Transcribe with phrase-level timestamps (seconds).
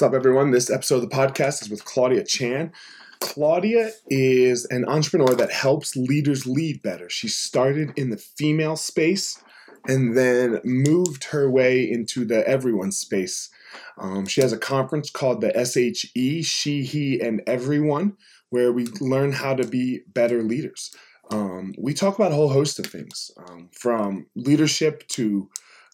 [0.00, 0.50] What's up, everyone?
[0.50, 2.72] This episode of the podcast is with Claudia Chan.
[3.20, 7.10] Claudia is an entrepreneur that helps leaders lead better.
[7.10, 9.42] She started in the female space
[9.86, 13.50] and then moved her way into the everyone space.
[13.98, 18.16] Um, she has a conference called the SHE, She, He, and Everyone,
[18.48, 20.96] where we learn how to be better leaders.
[21.30, 25.50] Um, we talk about a whole host of things um, from leadership to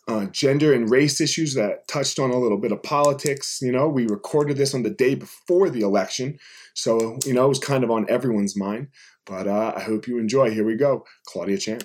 [0.08, 3.60] uh, gender and race issues that touched on a little bit of politics.
[3.60, 6.38] You know, we recorded this on the day before the election,
[6.74, 8.88] so you know it was kind of on everyone's mind.
[9.24, 10.50] But uh, I hope you enjoy.
[10.50, 11.80] Here we go, Claudia Chan.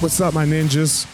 [0.00, 1.13] What's up, my ninjas?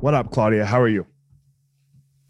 [0.00, 0.64] what up claudia?
[0.64, 1.06] How are you?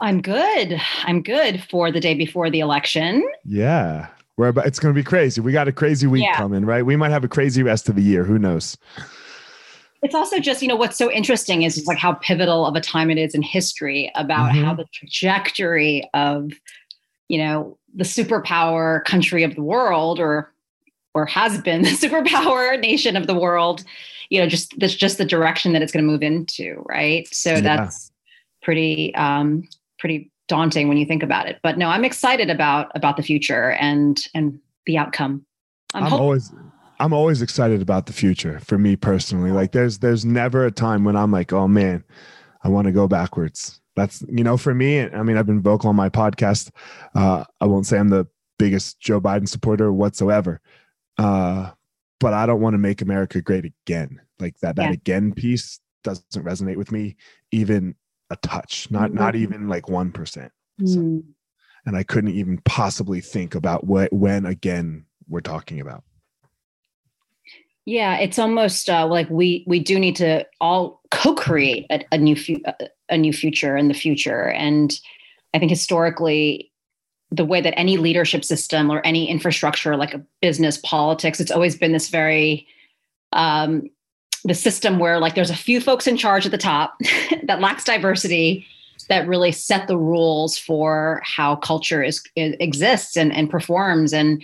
[0.00, 0.80] I'm good.
[1.04, 3.22] I'm good for the day before the election.
[3.44, 4.08] Yeah.
[4.36, 5.40] We're about, it's going to be crazy.
[5.40, 6.36] We got a crazy week yeah.
[6.36, 6.84] coming right?
[6.84, 8.24] We might have a crazy rest of the year.
[8.24, 8.76] Who knows?
[10.02, 12.80] It's also just you know what's so interesting is just like how pivotal of a
[12.80, 14.64] time it is in history about mm-hmm.
[14.64, 16.52] how the trajectory of
[17.28, 20.54] you know the superpower country of the world or
[21.12, 23.84] or has been the superpower nation of the world
[24.30, 27.54] you know just that's just the direction that it's going to move into right so
[27.54, 27.60] yeah.
[27.60, 28.10] that's
[28.62, 29.68] pretty um
[29.98, 33.72] pretty daunting when you think about it but no i'm excited about about the future
[33.72, 35.44] and and the outcome
[35.94, 36.52] i'm, I'm always
[37.00, 39.50] I'm always excited about the future for me personally.
[39.50, 42.04] Like there's there's never a time when I'm like, oh man,
[42.62, 43.80] I want to go backwards.
[43.96, 46.70] That's you know, for me, I mean, I've been vocal on my podcast.
[47.14, 48.26] Uh, I won't say I'm the
[48.58, 50.60] biggest Joe Biden supporter whatsoever.
[51.16, 51.70] Uh,
[52.20, 54.20] but I don't want to make America great again.
[54.38, 54.92] Like that that yeah.
[54.92, 57.16] again piece doesn't resonate with me
[57.50, 57.94] even
[58.30, 58.90] a touch.
[58.90, 59.18] Not mm-hmm.
[59.18, 60.52] not even like one percent.
[60.80, 61.24] Mm.
[61.84, 66.04] and I couldn't even possibly think about what when again we're talking about.
[67.84, 72.36] Yeah, it's almost uh, like we we do need to all co-create a, a new
[72.36, 72.62] fu-
[73.08, 74.98] a new future in the future, and
[75.54, 76.69] I think historically,
[77.30, 81.76] the way that any leadership system or any infrastructure, like a business, politics, it's always
[81.76, 82.66] been this very
[83.32, 83.88] um,
[84.44, 86.98] the system where like there's a few folks in charge at the top
[87.44, 88.66] that lacks diversity
[89.08, 94.42] that really set the rules for how culture is, is exists and, and performs and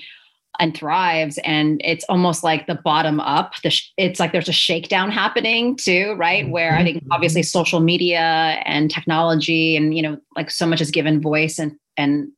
[0.58, 1.38] and thrives.
[1.44, 5.76] And it's almost like the bottom up the sh- it's like there's a shakedown happening
[5.76, 6.44] too right?
[6.44, 6.52] Mm-hmm.
[6.52, 8.20] where i think obviously social media
[8.64, 12.30] and technology and you know like so much is given voice and and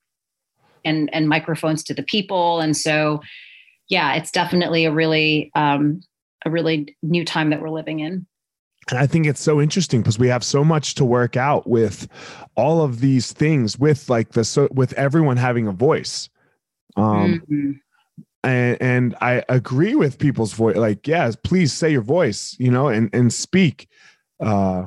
[0.84, 3.20] and and microphones to the people and so
[3.88, 6.00] yeah it's definitely a really um
[6.44, 8.26] a really new time that we're living in
[8.90, 12.08] and I think it's so interesting because we have so much to work out with
[12.54, 16.30] all of these things with like the so with everyone having a voice.
[16.96, 17.72] Um, mm-hmm
[18.44, 20.76] and, and I agree with people's voice.
[20.76, 23.88] Like, yes, please say your voice, you know, and and speak.
[24.40, 24.86] Uh,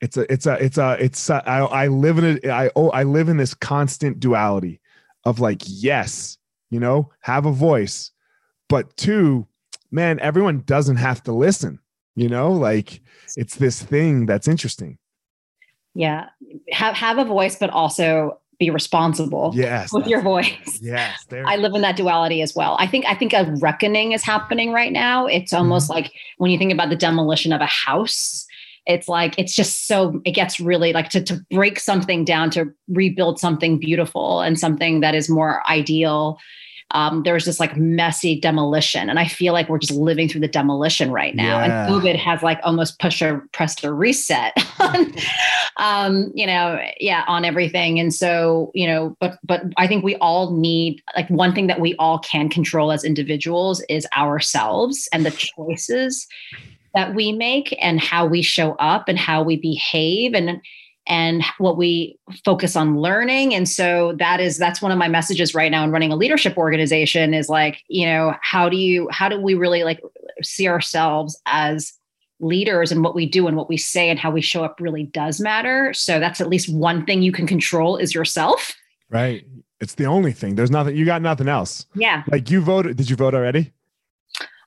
[0.00, 1.30] it's a, it's a, it's a, it's.
[1.30, 2.46] A, I, I live in it.
[2.46, 4.80] I oh, I live in this constant duality
[5.24, 6.38] of like, yes,
[6.70, 8.12] you know, have a voice,
[8.68, 9.46] but two,
[9.90, 11.78] man, everyone doesn't have to listen.
[12.14, 13.00] You know, like
[13.36, 14.98] it's this thing that's interesting.
[15.94, 16.28] Yeah,
[16.70, 20.78] have have a voice, but also be responsible yes, with your voice.
[20.80, 21.26] Yes.
[21.46, 22.76] I live in that duality as well.
[22.78, 25.26] I think I think a reckoning is happening right now.
[25.26, 25.94] It's almost mm-hmm.
[25.94, 28.45] like when you think about the demolition of a house,
[28.86, 32.72] it's like it's just so it gets really like to to break something down to
[32.88, 36.38] rebuild something beautiful and something that is more ideal
[36.92, 39.10] um, there's this like messy demolition.
[39.10, 41.58] And I feel like we're just living through the demolition right now.
[41.58, 41.64] Yeah.
[41.64, 45.12] And COVID has like almost pushed a pressed a reset on,
[45.78, 47.98] um, you know, yeah, on everything.
[47.98, 51.80] And so, you know, but but I think we all need like one thing that
[51.80, 56.28] we all can control as individuals is ourselves and the choices
[56.96, 60.60] that we make and how we show up and how we behave and
[61.08, 63.54] and what we focus on learning.
[63.54, 66.56] And so that is that's one of my messages right now in running a leadership
[66.56, 70.00] organization is like you know how do you how do we really like
[70.42, 71.92] see ourselves as
[72.40, 75.04] leaders and what we do and what we say and how we show up really
[75.04, 75.92] does matter.
[75.94, 78.74] So that's at least one thing you can control is yourself.
[79.08, 79.46] Right.
[79.80, 80.54] It's the only thing.
[80.54, 81.86] There's nothing you got nothing else.
[81.94, 82.24] Yeah.
[82.30, 83.72] Like you voted did you vote already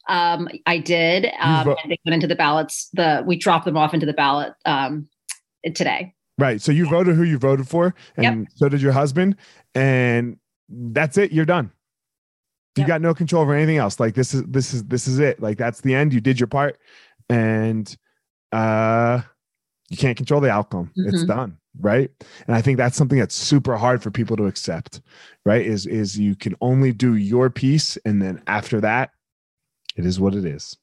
[0.09, 1.31] um, I did.
[1.39, 2.89] Um, vo- and they went into the ballots.
[2.93, 5.07] The we dropped them off into the ballot um,
[5.63, 6.13] today.
[6.37, 6.61] Right.
[6.61, 8.47] So you voted who you voted for, and yep.
[8.55, 9.35] so did your husband,
[9.75, 10.37] and
[10.69, 11.31] that's it.
[11.31, 11.71] You're done.
[12.75, 12.87] You yep.
[12.87, 13.99] got no control over anything else.
[13.99, 15.41] Like this is this is this is it.
[15.41, 16.13] Like that's the end.
[16.13, 16.79] You did your part,
[17.29, 17.95] and
[18.51, 19.21] uh,
[19.89, 20.91] you can't control the outcome.
[20.97, 21.09] Mm-hmm.
[21.09, 21.57] It's done.
[21.79, 22.09] Right.
[22.47, 25.01] And I think that's something that's super hard for people to accept.
[25.45, 25.65] Right.
[25.65, 29.11] Is is you can only do your piece, and then after that,
[29.99, 30.77] it is what it is.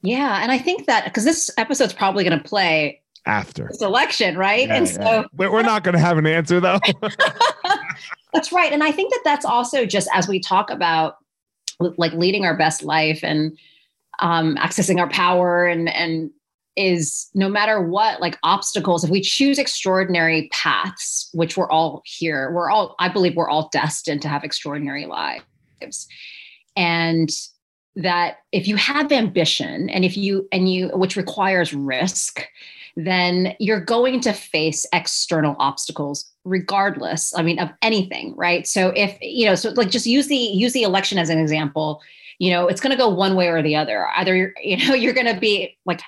[0.00, 4.38] Yeah, and I think that because this episode's probably going to play after this election,
[4.38, 4.66] right?
[4.66, 4.92] Yeah, and yeah.
[4.92, 6.78] so we're not going to have an answer though.
[8.32, 11.16] that's right, and I think that that's also just as we talk about
[11.78, 13.58] like leading our best life and
[14.20, 16.30] um, accessing our power and and
[16.76, 22.50] is no matter what like obstacles if we choose extraordinary paths which we're all here
[22.50, 26.08] we're all i believe we're all destined to have extraordinary lives
[26.74, 27.30] and
[27.96, 32.46] that if you have ambition and if you and you which requires risk
[32.96, 38.66] then you're going to face external obstacles regardless i mean of anything right?
[38.66, 42.02] So if you know so like just use the use the election as an example.
[42.38, 44.06] You know it's going to go one way or the other.
[44.16, 46.00] Either you're you know you're going to be like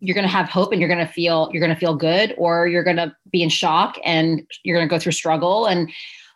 [0.00, 2.34] you're going to have hope and you're going to feel you're going to feel good
[2.36, 5.66] or you're going to be in shock and you're going to go through struggle.
[5.66, 5.90] And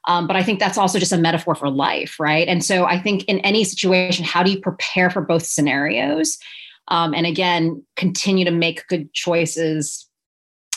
[0.06, 2.46] um, but I think that's also just a metaphor for life, right?
[2.48, 6.38] And so I think in any situation, how do you prepare for both scenarios?
[6.88, 10.06] Um, and again, continue to make good choices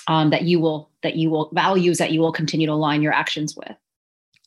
[0.07, 3.13] um, that you will that you will values that you will continue to align your
[3.13, 3.75] actions with.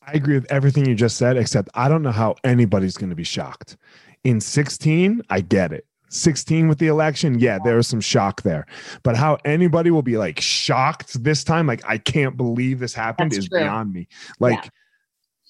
[0.07, 3.15] I agree with everything you just said, except I don't know how anybody's going to
[3.15, 3.77] be shocked.
[4.23, 5.85] In 16, I get it.
[6.09, 8.65] 16 with the election, yeah, there was some shock there.
[9.03, 13.31] But how anybody will be like shocked this time, like I can't believe this happened,
[13.31, 13.59] That's is true.
[13.59, 14.07] beyond me.
[14.39, 14.69] Like yeah.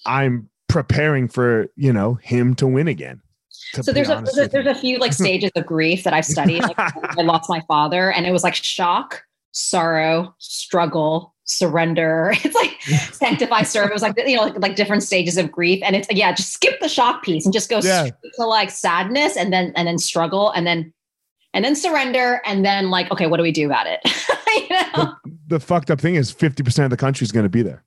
[0.06, 3.22] I'm preparing for, you know, him to win again.
[3.74, 6.26] To so there's a, there's a, there's a few like stages of grief that I've
[6.26, 6.62] studied.
[6.62, 12.34] Like, I lost my father, and it was like shock, sorrow, struggle, surrender.
[12.44, 12.82] It's like
[13.14, 13.90] sanctify, serve.
[13.90, 16.52] It was like you know like, like, different stages of grief, and it's yeah, just
[16.52, 18.10] skip the shock piece and just go yeah.
[18.36, 20.94] to like sadness, and then and then struggle, and then
[21.54, 24.00] and then surrender, and then like okay, what do we do about it?
[24.48, 25.16] you know?
[25.24, 27.62] the, the fucked up thing is fifty percent of the country is going to be
[27.62, 27.84] there.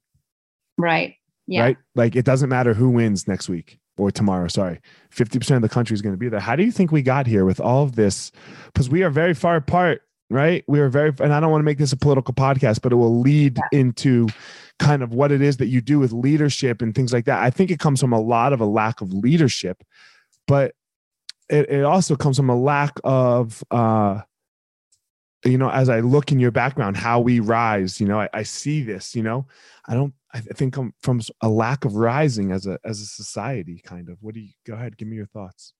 [0.76, 1.16] Right.
[1.46, 1.62] Yeah.
[1.62, 1.76] Right.
[1.94, 4.48] Like it doesn't matter who wins next week or tomorrow.
[4.48, 6.40] Sorry, fifty percent of the country is going to be there.
[6.40, 8.32] How do you think we got here with all of this?
[8.66, 10.64] Because we are very far apart right?
[10.66, 12.96] We are very, and I don't want to make this a political podcast, but it
[12.96, 13.78] will lead yeah.
[13.78, 14.28] into
[14.78, 17.42] kind of what it is that you do with leadership and things like that.
[17.42, 19.82] I think it comes from a lot of a lack of leadership,
[20.46, 20.74] but
[21.48, 24.20] it, it also comes from a lack of, uh,
[25.44, 28.42] you know, as I look in your background, how we rise, you know, I, I
[28.42, 29.46] see this, you know,
[29.86, 33.80] I don't, I think I'm from a lack of rising as a, as a society
[33.82, 35.72] kind of, what do you, go ahead, give me your thoughts.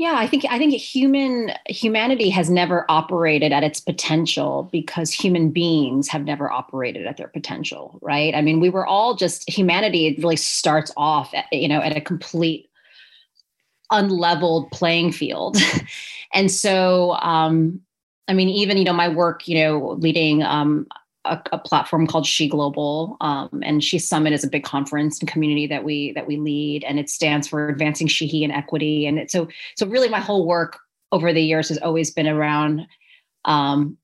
[0.00, 5.50] Yeah, I think I think human humanity has never operated at its potential because human
[5.50, 8.34] beings have never operated at their potential, right?
[8.34, 11.94] I mean, we were all just humanity it really starts off at, you know at
[11.94, 12.70] a complete
[13.90, 15.58] unleveled playing field.
[16.32, 17.78] and so um
[18.26, 20.86] I mean even you know my work, you know, leading um
[21.24, 25.28] a, a, platform called She Global, um, and She Summit is a big conference and
[25.28, 29.06] community that we that we lead, and it stands for Advancing She and Equity.
[29.06, 30.78] And it, so so really, my whole work
[31.12, 32.86] over the years has always been around
[33.44, 33.96] um,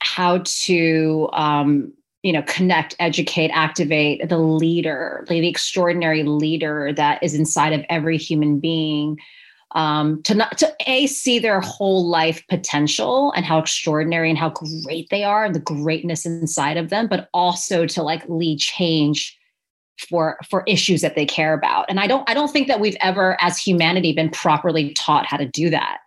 [0.00, 1.92] how to um,
[2.22, 8.16] you know connect, educate, activate the leader, the extraordinary leader that is inside of every
[8.16, 9.18] human being
[9.74, 14.50] um, to not to a see their whole life potential and how extraordinary and how
[14.50, 19.36] great they are and the greatness inside of them, but also to like lead change
[20.08, 21.86] for for issues that they care about.
[21.88, 25.36] And I don't I don't think that we've ever as humanity been properly taught how
[25.36, 25.98] to do that.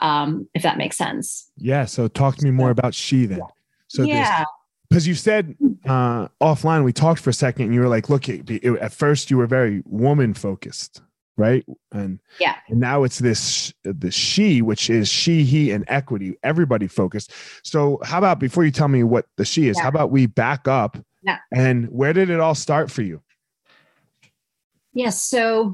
[0.00, 1.50] Um, if that makes sense.
[1.56, 1.84] Yeah.
[1.84, 3.40] So talk to me more about she then.
[3.88, 4.44] So yeah.
[4.88, 8.28] because you said uh, offline we talked for a second and you were like look
[8.28, 11.00] it, it, at first you were very woman focused
[11.38, 16.36] right and yeah and now it's this the she which is she he and equity
[16.42, 19.84] everybody focused so how about before you tell me what the she is yeah.
[19.84, 21.38] how about we back up yeah.
[21.52, 23.22] and where did it all start for you
[24.92, 25.72] yes so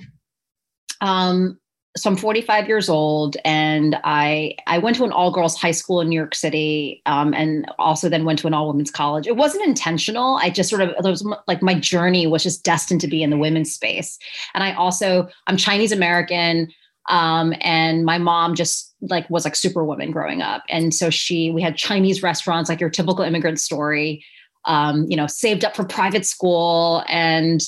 [1.00, 1.58] um
[1.96, 6.00] so I'm 45 years old, and I I went to an all girls high school
[6.00, 9.28] in New York City, um, and also then went to an all women's college.
[9.28, 10.36] It wasn't intentional.
[10.42, 13.30] I just sort of it was like my journey was just destined to be in
[13.30, 14.18] the women's space.
[14.54, 16.68] And I also I'm Chinese American,
[17.08, 21.62] um, and my mom just like was like superwoman growing up, and so she we
[21.62, 24.24] had Chinese restaurants like your typical immigrant story.
[24.66, 27.60] Um, you know, saved up for private school and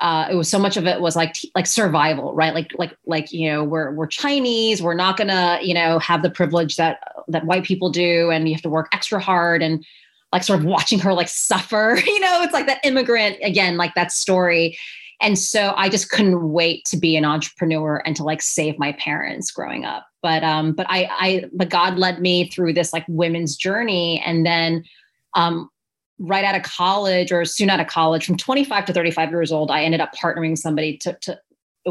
[0.00, 2.54] uh, it was so much of it was like like survival, right?
[2.54, 6.30] Like like like you know we're we're Chinese, we're not gonna you know have the
[6.30, 9.84] privilege that that white people do, and you have to work extra hard and
[10.32, 11.98] like sort of watching her like suffer.
[12.06, 14.78] You know, it's like that immigrant again, like that story.
[15.22, 18.92] And so I just couldn't wait to be an entrepreneur and to like save my
[18.92, 20.06] parents growing up.
[20.22, 24.44] But um, but I I but God led me through this like women's journey, and
[24.44, 24.84] then
[25.32, 25.70] um,
[26.18, 29.70] right out of college or soon out of college, from 25 to 35 years old,
[29.70, 31.38] I ended up partnering somebody to, to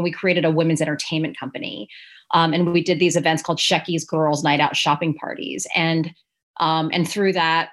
[0.00, 1.88] we created a women's entertainment company.
[2.32, 5.66] Um, and we did these events called Shecky's Girls Night Out Shopping Parties.
[5.74, 6.12] And
[6.58, 7.70] um, and through that,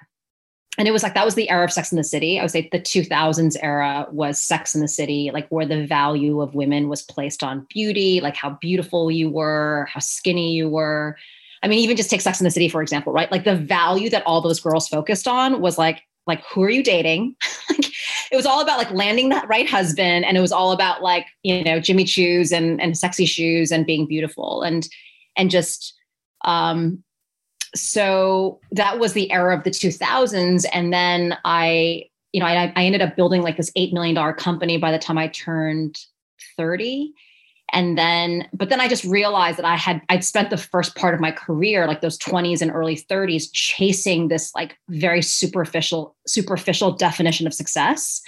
[0.78, 2.40] and it was like that was the era of Sex in the City.
[2.40, 6.42] I would say the 2000s era was Sex in the City, like where the value
[6.42, 11.18] of women was placed on beauty, like how beautiful you were, how skinny you were.
[11.62, 13.32] I mean, even just take Sex in the City, for example, right?
[13.32, 16.84] Like the value that all those girls focused on was like like who are you
[16.84, 17.36] dating?
[17.70, 17.94] Like
[18.34, 21.28] it was all about like landing that right husband and it was all about like
[21.44, 24.88] you know jimmy choos and and sexy shoes and being beautiful and
[25.38, 25.94] and just
[26.44, 27.04] um
[27.76, 32.84] so that was the era of the 2000s and then i you know i, I
[32.84, 35.98] ended up building like this $8 million company by the time i turned
[36.58, 37.14] 30
[37.74, 41.14] and then but then i just realized that i had i'd spent the first part
[41.14, 46.92] of my career like those 20s and early 30s chasing this like very superficial superficial
[46.92, 48.22] definition of success.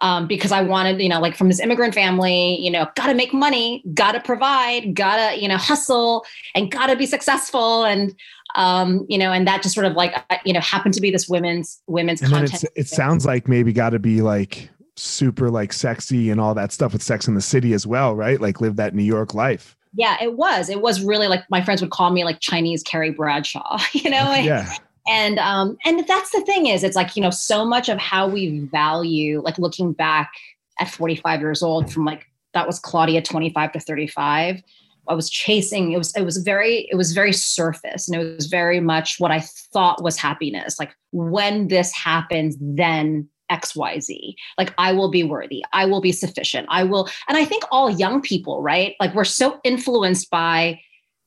[0.00, 3.32] Um, because i wanted you know like from this immigrant family you know gotta make
[3.32, 6.24] money gotta provide gotta you know hustle
[6.56, 7.84] and gotta be successful.
[7.84, 8.12] And
[8.54, 11.10] um, you know and that just sort of like uh, you know happened to be
[11.10, 12.64] this women's women's and content.
[12.74, 17.02] it sounds like maybe gotta be like super like sexy and all that stuff with
[17.02, 18.40] Sex in the City as well, right?
[18.40, 19.76] Like live that New York life.
[19.94, 20.68] Yeah, it was.
[20.68, 24.34] It was really like my friends would call me like Chinese Carrie Bradshaw, you know?
[24.34, 24.72] yeah.
[25.08, 28.28] And um and that's the thing is it's like, you know, so much of how
[28.28, 30.32] we value like looking back
[30.78, 34.62] at 45 years old from like that was Claudia 25 to 35.
[35.08, 38.46] I was chasing it was it was very it was very surface and it was
[38.46, 40.78] very much what I thought was happiness.
[40.78, 44.34] Like when this happens then XYZ.
[44.58, 45.64] Like, I will be worthy.
[45.72, 46.66] I will be sufficient.
[46.70, 47.08] I will.
[47.28, 48.94] And I think all young people, right?
[48.98, 50.80] Like, we're so influenced by,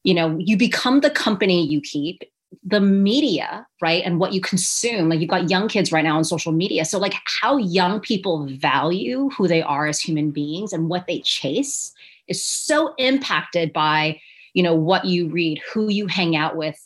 [0.03, 2.23] you know, you become the company you keep,
[2.63, 4.03] the media, right?
[4.03, 5.09] And what you consume.
[5.09, 6.85] Like, you've got young kids right now on social media.
[6.85, 11.19] So, like, how young people value who they are as human beings and what they
[11.21, 11.93] chase
[12.27, 14.19] is so impacted by,
[14.53, 16.85] you know, what you read, who you hang out with,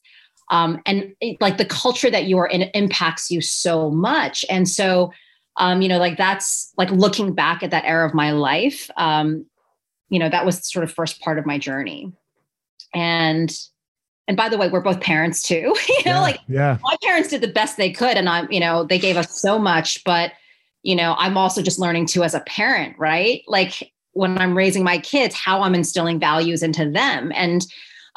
[0.50, 4.67] um, and it, like the culture that you are in impacts you so much and
[4.67, 5.12] so
[5.60, 8.89] um, you know, like that's like looking back at that era of my life.
[8.98, 9.46] Um,
[10.10, 12.12] you know, that was sort of first part of my journey.
[12.94, 13.56] And
[14.28, 15.75] and by the way, we're both parents too.
[15.88, 16.78] you know, yeah, like yeah.
[16.82, 19.60] my parents did the best they could, and I'm, you know, they gave us so
[19.60, 20.32] much, but
[20.82, 23.42] you know, I'm also just learning too as a parent, right?
[23.48, 27.32] Like when I'm raising my kids, how I'm instilling values into them.
[27.36, 27.66] And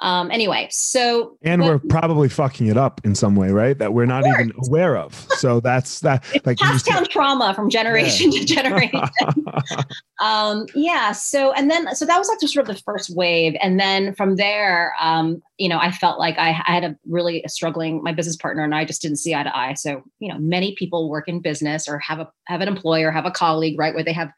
[0.02, 3.78] um, anyway, so and but, we're probably fucking it up in some way, right?
[3.78, 5.14] That we're not even aware of.
[5.36, 6.24] So that's that.
[6.34, 8.40] It's like passed down trauma from generation yeah.
[8.40, 9.00] to generation.
[10.20, 11.12] um, yeah.
[11.12, 14.34] So and then so that was like sort of the first wave, and then from
[14.34, 18.02] there, um, you know, I felt like I, I had a really struggling.
[18.02, 19.74] My business partner and I just didn't see eye to eye.
[19.74, 23.24] So you know, many people work in business or have a have an employer, have
[23.24, 24.32] a colleague, right, where they have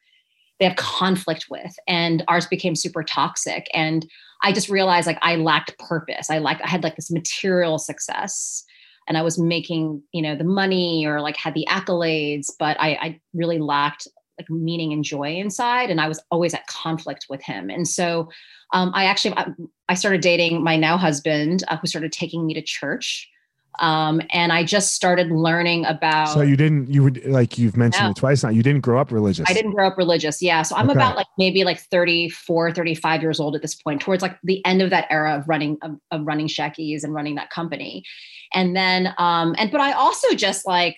[0.61, 4.06] they have conflict with and ours became super toxic and
[4.44, 6.30] I just realized like I lacked purpose.
[6.30, 8.64] I like I had like this material success
[9.08, 12.90] and I was making, you know, the money or like had the accolades, but I,
[12.90, 14.06] I really lacked
[14.38, 15.90] like meaning and joy inside.
[15.90, 17.70] And I was always at conflict with him.
[17.70, 18.30] And so
[18.72, 19.46] um, I actually, I,
[19.88, 23.30] I, started dating my now husband uh, who started taking me to church.
[23.78, 26.28] Um, and I just started learning about.
[26.28, 28.50] So you didn't, you would like you've mentioned it twice now.
[28.50, 29.48] You didn't grow up religious.
[29.48, 30.40] I didn't grow up religious.
[30.40, 30.62] Yeah.
[30.62, 30.98] So I'm okay.
[30.98, 34.82] about like maybe like 34, 35 years old at this point, towards like the end
[34.82, 38.04] of that era of running of, of running Shecky's and running that company.
[38.52, 40.96] And then, um, and but I also just like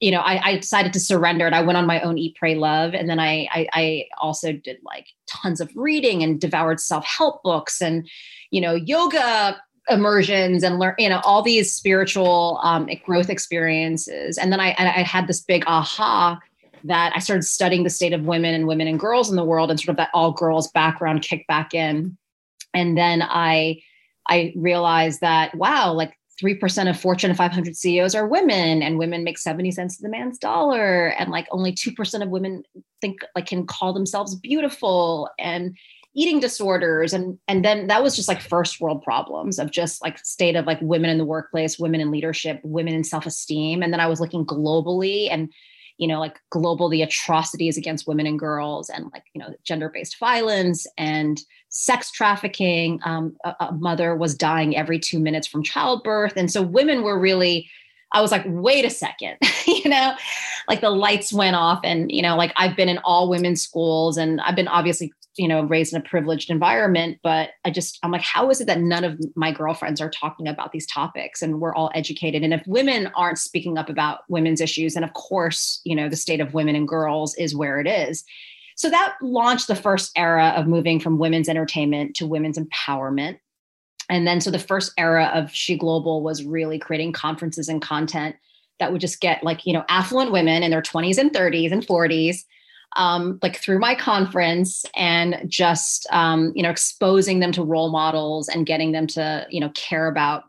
[0.00, 2.56] you know, I, I, decided to surrender and I went on my own eat, pray,
[2.56, 2.92] love.
[2.94, 7.80] And then I, I, I also did like tons of reading and devoured self-help books
[7.80, 8.06] and,
[8.50, 9.56] you know, yoga
[9.88, 14.38] immersions and learn, you know, all these spiritual um, growth experiences.
[14.38, 16.40] And then I, I had this big aha
[16.84, 19.70] that I started studying the state of women and women and girls in the world
[19.70, 22.16] and sort of that all girls background kicked back in.
[22.74, 23.82] And then I,
[24.28, 29.38] I realized that, wow, like 3% of Fortune 500 CEOs are women and women make
[29.38, 32.64] 70 cents to the man's dollar and like only 2% of women
[33.00, 35.76] think like can call themselves beautiful and
[36.14, 40.18] eating disorders and and then that was just like first world problems of just like
[40.18, 44.00] state of like women in the workplace, women in leadership, women in self-esteem and then
[44.00, 45.52] I was looking globally and
[45.98, 50.18] you know like global the atrocities against women and girls and like you know gender-based
[50.18, 51.40] violence and
[51.74, 53.00] sex trafficking.
[53.04, 56.34] Um, a, a mother was dying every two minutes from childbirth.
[56.36, 57.68] And so women were really,
[58.12, 60.14] I was like, wait a second, you know,
[60.68, 61.80] like the lights went off.
[61.84, 65.48] And, you know, like I've been in all women's schools and I've been obviously, you
[65.48, 67.18] know, raised in a privileged environment.
[67.22, 70.46] But I just, I'm like, how is it that none of my girlfriends are talking
[70.46, 72.42] about these topics and we're all educated?
[72.42, 76.16] And if women aren't speaking up about women's issues, then of course, you know, the
[76.16, 78.24] state of women and girls is where it is.
[78.76, 83.38] So that launched the first era of moving from women's entertainment to women's empowerment.
[84.10, 88.36] And then, so the first era of She Global was really creating conferences and content
[88.80, 91.86] that would just get like, you know, affluent women in their 20s and 30s and
[91.86, 92.44] 40s,
[92.96, 98.48] um, like through my conference and just, um, you know, exposing them to role models
[98.48, 100.44] and getting them to, you know, care about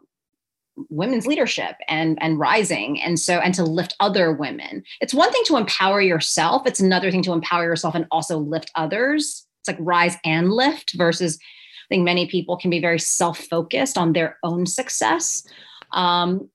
[0.90, 4.84] women's leadership and and rising and so and to lift other women.
[5.02, 6.68] It's one thing to empower yourself.
[6.68, 9.48] It's another thing to empower yourself and also lift others.
[9.62, 14.14] It's like rise and lift versus i think many people can be very self-focused on
[14.14, 15.48] their own success.
[15.92, 16.50] Um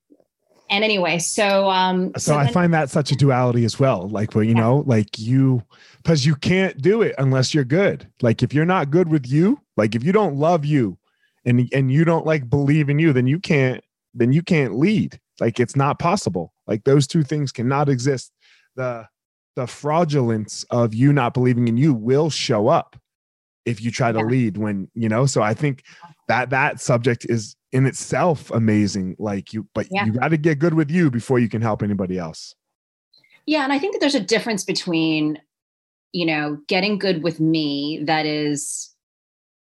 [0.71, 4.35] and anyway so um so, so i find that such a duality as well like
[4.35, 4.61] well you yeah.
[4.61, 5.63] know like you
[5.99, 9.61] because you can't do it unless you're good like if you're not good with you
[9.77, 10.97] like if you don't love you
[11.45, 13.83] and and you don't like believe in you then you can't
[14.15, 15.19] then you can't lead.
[15.41, 16.53] Like it's not possible.
[16.67, 18.33] Like those two things cannot exist.
[18.77, 19.07] The
[19.57, 22.97] the fraudulence of you not believing in you will show up
[23.67, 25.83] if you try to lead when, you know, so I think
[26.29, 30.05] that that subject is in itself amazing like you but yeah.
[30.05, 32.55] you got to get good with you before you can help anybody else.
[33.47, 35.41] Yeah, and I think that there's a difference between
[36.13, 38.91] you know, getting good with me that is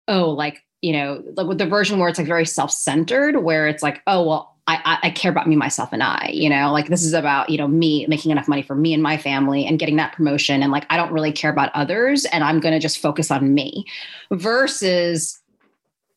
[0.08, 3.82] oh, like you know, like with the version where it's like very self-centered, where it's
[3.82, 6.30] like, oh well, I, I, care about me, myself, and I.
[6.32, 9.02] You know, like this is about you know me making enough money for me and
[9.02, 12.44] my family and getting that promotion, and like I don't really care about others, and
[12.44, 13.86] I'm going to just focus on me.
[14.30, 15.40] Versus,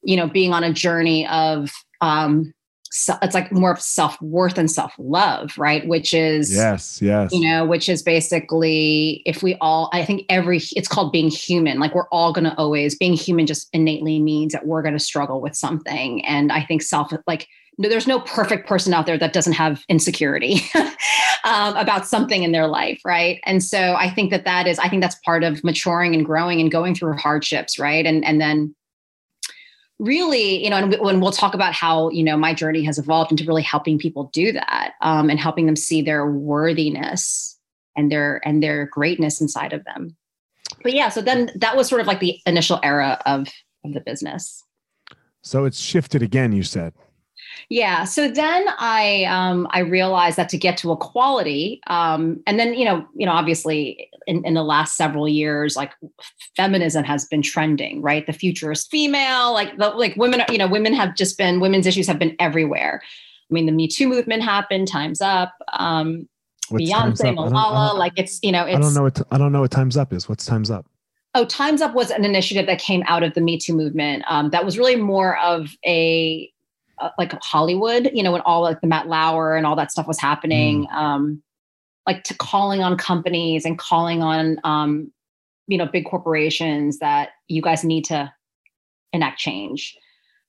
[0.01, 2.53] you know, being on a journey of um,
[2.91, 5.88] so it's like more of self worth and self love, right?
[5.88, 10.59] Which is yes, yes, you know, which is basically if we all, I think every
[10.75, 11.79] it's called being human.
[11.79, 15.03] Like we're all going to always being human just innately means that we're going to
[15.03, 19.17] struggle with something, and I think self like no, there's no perfect person out there
[19.17, 20.62] that doesn't have insecurity
[21.45, 23.39] um, about something in their life, right?
[23.45, 26.59] And so I think that that is I think that's part of maturing and growing
[26.59, 28.05] and going through hardships, right?
[28.05, 28.75] And and then
[29.99, 33.31] really, you know, and when we'll talk about how, you know, my journey has evolved
[33.31, 37.57] into really helping people do that um, and helping them see their worthiness
[37.95, 40.15] and their and their greatness inside of them.
[40.81, 43.49] But yeah, so then that was sort of like the initial era of
[43.83, 44.63] of the business.
[45.41, 46.93] So it's shifted again, you said.
[47.69, 48.06] Yeah.
[48.06, 52.86] So then I um, I realized that to get to equality, um, and then you
[52.86, 55.91] know you know obviously in, in the last several years, like
[56.56, 58.26] feminism has been trending, right?
[58.28, 59.54] The future is female.
[59.54, 63.02] Like the like women, you know, women have just been women's issues have been everywhere.
[63.04, 64.88] I mean, the Me Too movement happened.
[64.88, 65.54] Times Up.
[65.74, 66.30] Um,
[66.72, 69.72] Beyonce, Malala, like it's you know, it's, I don't know what I don't know what
[69.72, 70.30] Times Up is.
[70.30, 70.86] What's Times Up?
[71.34, 74.24] Oh, Times Up was an initiative that came out of the Me Too movement.
[74.28, 76.52] Um, that was really more of a
[76.99, 80.07] uh, like Hollywood, you know, when all like the Matt Lauer and all that stuff
[80.07, 80.93] was happening, mm.
[80.93, 81.43] um,
[82.05, 85.12] like to calling on companies and calling on, um,
[85.67, 88.31] you know, big corporations that you guys need to
[89.13, 89.97] enact change.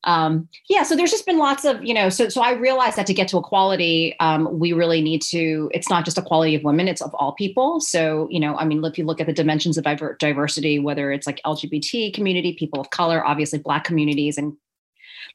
[0.05, 3.07] Um, yeah, so there's just been lots of, you know, so so I realized that
[3.09, 5.71] to get to equality, um, we really need to.
[5.75, 7.81] It's not just equality of women; it's of all people.
[7.81, 11.13] So, you know, I mean, if you look at the dimensions of diver- diversity, whether
[11.13, 14.55] it's like LGBT community, people of color, obviously Black communities, and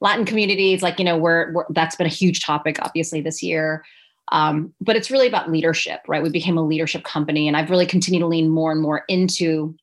[0.00, 3.84] Latin communities, like, you know, we're, we're that's been a huge topic, obviously, this year.
[4.32, 6.22] Um, but it's really about leadership, right?
[6.22, 9.76] We became a leadership company, and I've really continued to lean more and more into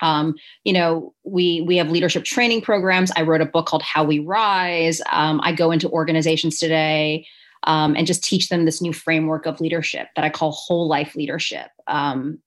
[0.00, 4.04] um, you know we we have leadership training programs i wrote a book called how
[4.04, 7.26] we rise um, i go into organizations today
[7.64, 11.14] um, and just teach them this new framework of leadership that I call whole life
[11.14, 12.38] leadership um,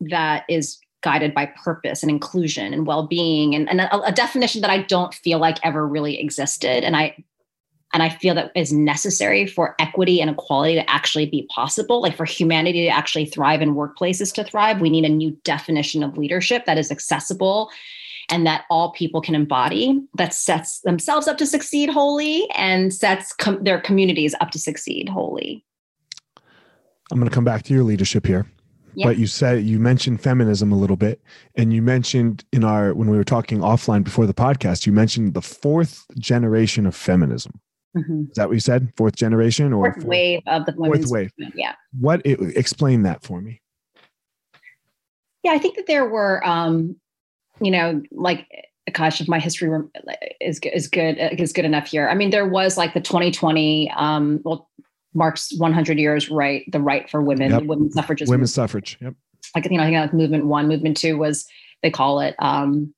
[0.00, 4.70] that is guided by purpose and inclusion and well-being and, and a, a, definition that
[4.70, 6.84] I don't feel like ever really existed.
[6.84, 7.22] And I
[7.92, 12.00] and I feel that is necessary for equity and equality to actually be possible.
[12.00, 16.02] Like for humanity to actually thrive and workplaces to thrive, we need a new definition
[16.02, 17.70] of leadership that is accessible
[18.30, 23.34] and that all people can embody that sets themselves up to succeed wholly and sets
[23.34, 25.62] com- their communities up to succeed wholly.
[27.10, 28.46] I'm going to come back to your leadership here.
[28.94, 29.06] Yeah.
[29.06, 31.20] But you said you mentioned feminism a little bit,
[31.54, 35.34] and you mentioned in our when we were talking offline before the podcast, you mentioned
[35.34, 37.60] the fourth generation of feminism.
[37.96, 38.24] Mm-hmm.
[38.30, 38.92] Is that what you said?
[38.96, 41.30] Fourth generation or fourth, fourth wave of the fourth wave?
[41.38, 41.74] Movement, yeah.
[41.98, 42.22] What?
[42.24, 43.60] It, explain that for me.
[45.42, 46.96] Yeah, I think that there were, um,
[47.60, 48.46] you know, like
[48.92, 49.70] gosh, if my history
[50.40, 52.08] is is good is good enough here.
[52.08, 53.90] I mean, there was like the 2020.
[53.96, 54.68] Um, well,
[55.14, 57.62] marks 100 years right the right for women yep.
[57.64, 58.50] women's suffrage women's movement.
[58.50, 59.14] suffrage yep
[59.54, 61.46] like you know i think like movement one movement two was
[61.82, 62.92] they call it um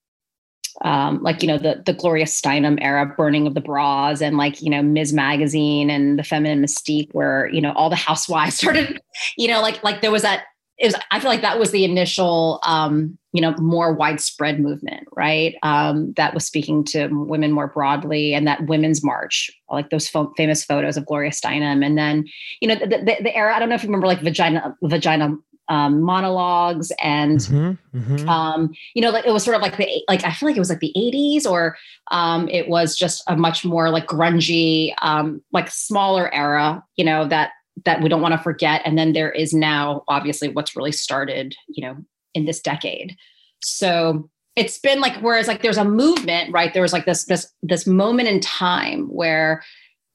[0.83, 4.61] um like you know the the gloria steinem era burning of the bras and like
[4.61, 9.01] you know ms magazine and the feminine mystique where you know all the housewives started
[9.37, 10.45] you know like like there was that
[10.79, 15.07] it was i feel like that was the initial um you know more widespread movement
[15.17, 20.09] right um that was speaking to women more broadly and that women's march like those
[20.09, 22.25] fo- famous photos of gloria steinem and then
[22.61, 25.37] you know the, the, the, era i don't know if you remember like vagina vagina
[25.69, 28.29] um, monologues and mm-hmm, mm-hmm.
[28.29, 30.61] Um, you know like it was sort of like the like i feel like it
[30.61, 31.77] was like the 80s or
[32.11, 37.27] um, it was just a much more like grungy um, like smaller era you know
[37.29, 37.53] that
[37.85, 38.83] that we don't want to forget.
[38.85, 41.97] And then there is now obviously what's really started, you know,
[42.35, 43.17] in this decade.
[43.63, 46.73] So it's been like whereas like there's a movement, right?
[46.73, 49.63] There was like this this this moment in time where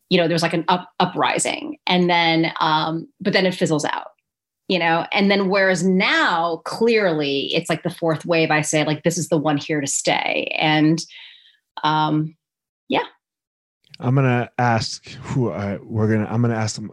[0.10, 4.08] you know there's like an up uprising and then um but then it fizzles out
[4.68, 9.04] you know and then whereas now clearly it's like the fourth wave i say like
[9.04, 11.06] this is the one here to stay and
[11.84, 12.36] um
[12.88, 13.06] yeah
[14.00, 16.92] i'm gonna ask who I, we're gonna i'm gonna ask them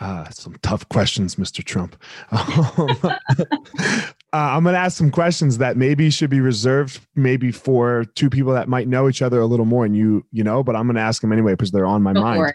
[0.00, 1.62] uh, some tough questions, Mr.
[1.64, 1.96] Trump.
[2.30, 2.96] Um,
[3.78, 8.28] uh, I'm going to ask some questions that maybe should be reserved, maybe for two
[8.28, 10.62] people that might know each other a little more, and you, you know.
[10.62, 12.52] But I'm going to ask them anyway because they're on my Go mind.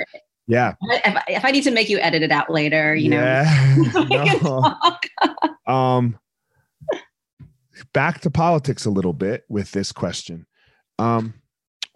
[0.47, 0.73] Yeah.
[0.81, 3.75] If, if, I need to make you edit it out later, you yeah.
[4.41, 4.75] know.
[5.71, 6.17] um,
[7.93, 10.47] back to politics a little bit with this question.
[10.97, 11.35] Um,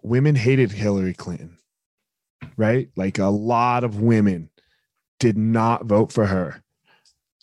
[0.02, 1.58] women hated Hillary Clinton,
[2.56, 2.88] right?
[2.96, 4.50] Like a lot of women
[5.18, 6.62] did not vote for her.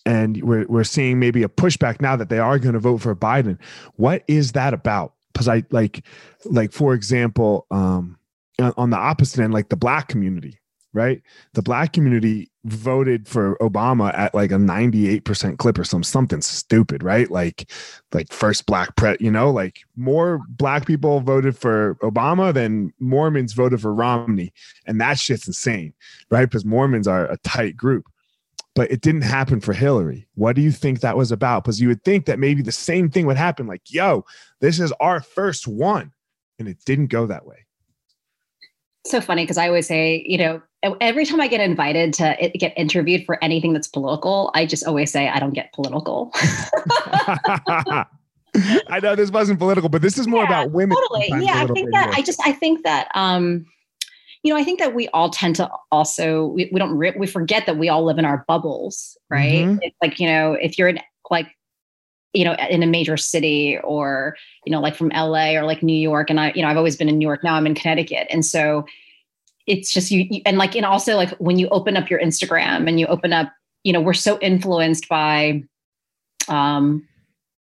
[0.05, 3.15] And we're, we're seeing maybe a pushback now that they are going to vote for
[3.15, 3.59] Biden.
[3.95, 5.13] What is that about?
[5.31, 6.03] Because I like,
[6.45, 8.17] like for example, um,
[8.59, 10.59] on the opposite end, like the black community,
[10.93, 11.21] right?
[11.53, 17.03] The black community voted for Obama at like a 98% clip or some something stupid,
[17.03, 17.29] right?
[17.31, 17.71] Like
[18.13, 23.53] like first black pre, you know, like more black people voted for Obama than Mormons
[23.53, 24.53] voted for Romney.
[24.85, 25.93] And that shit's insane,
[26.29, 26.45] right?
[26.45, 28.05] Because Mormons are a tight group.
[28.73, 30.27] But it didn't happen for Hillary.
[30.35, 31.63] What do you think that was about?
[31.63, 34.23] Because you would think that maybe the same thing would happen like, yo,
[34.61, 36.13] this is our first one.
[36.57, 37.65] And it didn't go that way
[39.05, 40.61] so funny because I always say, you know,
[40.99, 45.11] every time I get invited to get interviewed for anything that's political, I just always
[45.11, 46.31] say I don't get political.
[48.89, 50.97] I know this wasn't political, but this is more yeah, about women.
[50.97, 51.45] Totally.
[51.45, 52.15] Yeah, I think that more.
[52.15, 53.65] I just I think that um
[54.43, 57.67] you know, I think that we all tend to also we, we don't we forget
[57.67, 59.65] that we all live in our bubbles, right?
[59.65, 59.77] Mm-hmm.
[59.83, 61.47] It's like, you know, if you're in like
[62.33, 65.95] you know in a major city or you know like from LA or like New
[65.95, 68.27] York and I you know I've always been in New York now I'm in Connecticut
[68.29, 68.85] and so
[69.67, 72.87] it's just you, you and like and also like when you open up your Instagram
[72.87, 73.51] and you open up
[73.83, 75.63] you know we're so influenced by
[76.47, 77.07] um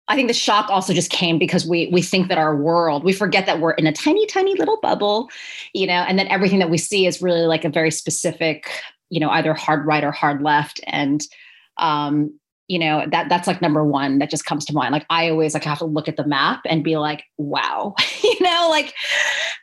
[0.09, 3.11] I think the shock also just came because we we think that our world, we
[3.11, 5.29] forget that we're in a tiny, tiny little bubble,
[5.73, 8.71] you know, and that everything that we see is really like a very specific,
[9.09, 10.79] you know, either hard right or hard left.
[10.87, 11.21] And
[11.75, 15.29] um, you know that that's like number one that just comes to mind like i
[15.29, 17.95] always like have to look at the map and be like wow
[18.39, 18.93] you know like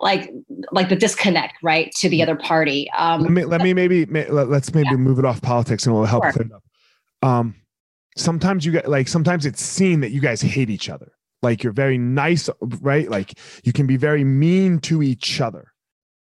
[0.00, 0.30] like
[0.72, 4.74] like the disconnect right to the other party um let me let me maybe let's
[4.74, 4.96] maybe yeah.
[4.96, 6.32] move it off politics and we'll help sure.
[6.32, 6.64] clear it up
[7.28, 7.54] um
[8.16, 11.72] sometimes you get like sometimes it's seen that you guys hate each other like you're
[11.72, 12.48] very nice
[12.80, 15.72] right like you can be very mean to each other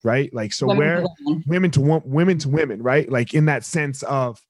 [0.04, 1.44] right like so women where to women.
[1.48, 4.42] women to women to women right like in that sense of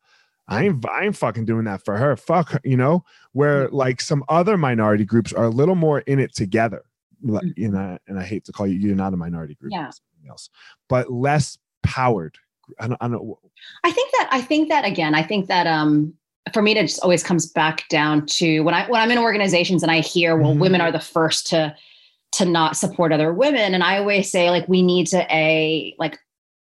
[0.51, 2.15] I ain't I ain't fucking doing that for her.
[2.17, 3.71] Fuck, her, you know, where mm.
[3.71, 6.83] like some other minority groups are a little more in it together.
[7.25, 7.47] Mm-hmm.
[7.55, 9.89] You know, and I hate to call you you're not a minority group, yeah.
[10.29, 10.49] else,
[10.89, 12.37] but less powered
[12.79, 13.37] I don't, I don't.
[13.83, 16.13] I think that I think that again, I think that um
[16.53, 19.83] for me it just always comes back down to when I when I'm in organizations
[19.83, 20.59] and I hear, well, Mhm.
[20.59, 21.75] women are the first to
[22.33, 23.73] to not support other women.
[23.73, 26.17] And I always say, like, we need to a like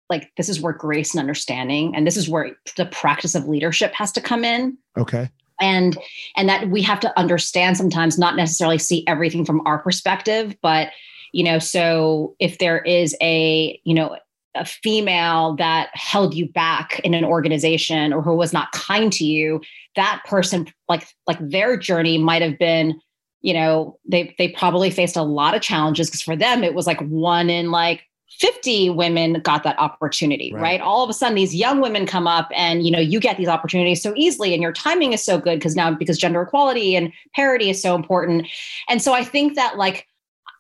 [0.10, 3.94] like this is where grace and understanding and this is where the practice of leadership
[3.94, 5.30] has to come in Okay.
[5.60, 5.98] And
[6.36, 10.90] and that we have to understand sometimes not necessarily see everything from our perspective but
[11.32, 14.18] you know so if there is a you know
[14.56, 19.26] a female that held you back in an organization or who was not kind to
[19.26, 19.62] you
[19.96, 23.00] that person like like their journey might have been
[23.42, 26.88] you know they they probably faced a lot of challenges because for them it was
[26.88, 30.62] like one in like 50 women got that opportunity Right.
[30.62, 30.82] right.
[30.82, 33.48] all of a sudden these young women come up and you know you get these
[33.48, 37.12] opportunities so easily and your timing is so good because now because gender equality and
[37.36, 38.48] parity is so important
[38.88, 40.08] and so i think that like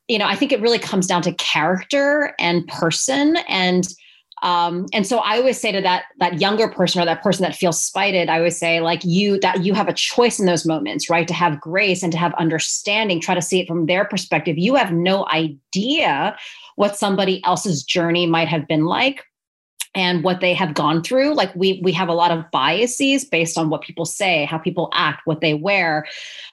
[0.07, 3.89] you know i think it really comes down to character and person and
[4.41, 7.55] um, and so I always say to that that younger person or that person that
[7.55, 11.09] feels spited, I always say like you that you have a choice in those moments,
[11.09, 11.27] right?
[11.27, 14.57] To have grace and to have understanding, try to see it from their perspective.
[14.57, 16.37] You have no idea
[16.75, 19.25] what somebody else's journey might have been like
[19.95, 23.57] and what they have gone through like we we have a lot of biases based
[23.57, 26.05] on what people say how people act what they wear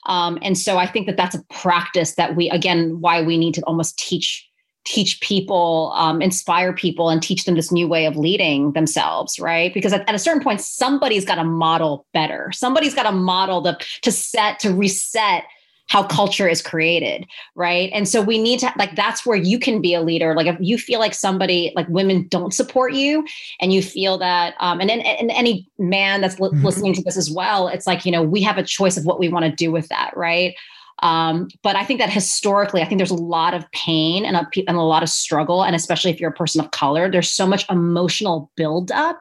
[0.07, 3.53] um, and so i think that that's a practice that we again why we need
[3.53, 4.49] to almost teach
[4.87, 9.75] teach people um, inspire people and teach them this new way of leading themselves right?
[9.75, 12.51] Because at, at a certain point somebody's got to model better.
[12.53, 15.45] Somebody's got to model the to set to reset
[15.89, 17.91] how culture is created right?
[17.93, 20.35] And so we need to like that's where you can be a leader.
[20.35, 23.25] Like if you feel like somebody like women don't support you
[23.61, 26.65] and you feel that um and, and, and any man that's li- Mhm.
[26.65, 29.19] listening to this as well it's like you know we have a choice of what
[29.19, 30.55] we want to do with that right
[31.03, 34.49] um, but I think that historically, I think there's a lot of pain and a,
[34.67, 37.47] and a lot of struggle, and especially if you're a person of color, there's so
[37.47, 39.21] much emotional buildup,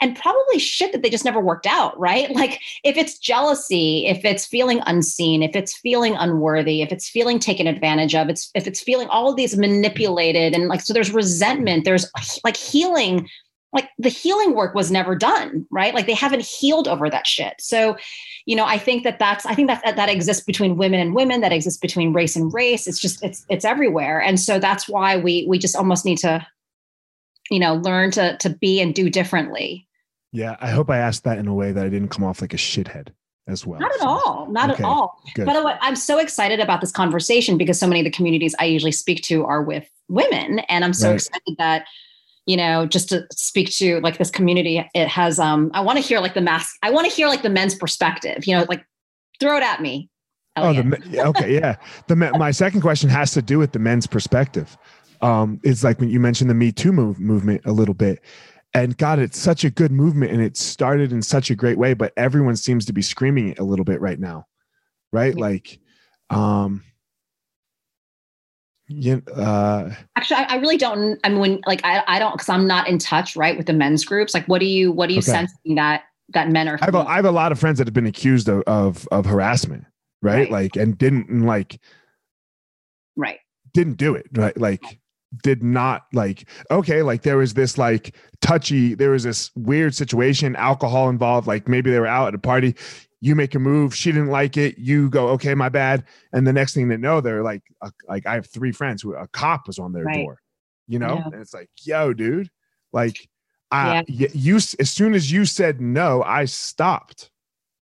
[0.00, 2.30] and probably shit that they just never worked out, right?
[2.42, 7.38] Like if it's jealousy, if it's feeling unseen, if it's feeling unworthy, if it's feeling
[7.38, 11.12] taken advantage of, it's if it's feeling all of these manipulated, and like so there's
[11.12, 12.10] resentment, there's
[12.42, 13.28] like healing,
[13.72, 15.94] like the healing work was never done, right?
[15.94, 17.96] Like they haven't healed over that shit, so
[18.44, 21.14] you know i think that that's i think that, that that exists between women and
[21.14, 24.88] women that exists between race and race it's just it's it's everywhere and so that's
[24.88, 26.44] why we we just almost need to
[27.50, 29.86] you know learn to to be and do differently
[30.32, 30.56] Yeah.
[30.60, 32.56] I hope I asked that in a way that I didn't come off like a
[32.56, 33.10] shithead
[33.46, 33.78] as well.
[33.78, 35.46] not at So, all not okay, at all Good.
[35.46, 38.56] by the way i'm so excited about this conversation because so many of the communities
[38.58, 41.14] i usually speak to are with women and i'm so Right.
[41.14, 41.86] excited that
[42.46, 46.04] you know just to speak to like this community it has um i want to
[46.04, 48.84] hear like the mask i want to hear like the men's perspective you know like
[49.40, 50.08] throw it at me
[50.56, 51.76] Oh, the okay, yeah.
[52.08, 54.76] The my second question has to do with the men's perspective.
[55.22, 58.20] Um, it's like when you mentioned the Me Too move- movement a little bit,
[58.74, 61.94] and God, it's such a good movement, and it started in such a great way,
[61.94, 64.46] but everyone seems to be screaming it a little bit right now,
[65.12, 65.34] right?
[65.34, 65.40] Yeah.
[65.40, 65.78] Like,
[66.28, 66.82] um,
[68.94, 71.18] yeah, uh, Actually, I, I really don't.
[71.24, 73.72] I mean, when, like, I, I don't, because I'm not in touch, right, with the
[73.72, 74.34] men's groups.
[74.34, 75.32] Like, what do you, what do you Okay.
[75.32, 76.78] sensing that that men are?
[76.80, 76.98] I have a.
[76.98, 79.84] I have a lot of friends that have been accused of of, of harassment,
[80.22, 80.40] right?
[80.40, 80.50] Right.
[80.50, 81.80] Like, and didn't and, like
[83.16, 83.38] right,
[83.74, 85.00] didn't do it right like
[85.42, 90.54] did not like okay like there was this like touchy there was this weird situation
[90.56, 92.74] alcohol involved like maybe they were out at a party
[93.24, 96.52] you make a move she didn't like it you go okay my bad and the
[96.52, 99.66] next thing they know they're like a, like i have three friends who a cop
[99.68, 100.24] was on their Right.
[100.24, 100.40] door
[100.88, 101.26] you know Yeah.
[101.32, 102.50] and it's like yo dude
[102.92, 103.28] like
[103.70, 107.30] I, y- you as soon as you said no i stopped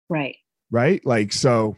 [0.09, 0.37] right.
[0.71, 1.77] right like so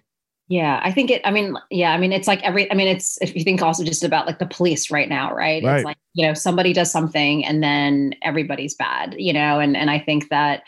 [0.48, 1.22] Yeah, I think it.
[1.24, 2.70] I mean, yeah, I mean, it's like every.
[2.70, 5.60] I mean, it's if you think also just about like the police right now, right?
[5.64, 5.76] Right.
[5.78, 9.90] It's like you know somebody does something and then everybody's bad, you know, and and
[9.90, 10.62] I think that,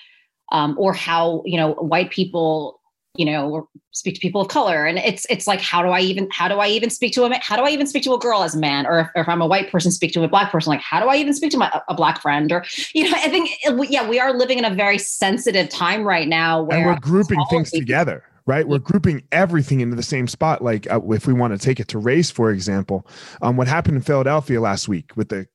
[0.51, 2.78] um, or how you know white people,
[3.19, 6.29] you know, speak to people of color, and it's it's like how do I even
[6.31, 8.43] how do I even speak to a how do I even speak to a girl
[8.43, 10.51] as a man, or if, or if I'm a white person speak to a black
[10.51, 13.17] person, like how do I even speak to my a black friend, or you know,
[13.17, 13.51] I think
[13.91, 17.45] yeah, we are living in a very sensitive time right now where and we're grouping
[17.51, 18.67] things together right?
[18.67, 20.65] We're grouping everything into the same spot.
[20.65, 23.07] Like uh, if we want to take it to race for example
[23.43, 25.47] um, what happened in philadelphia last week with the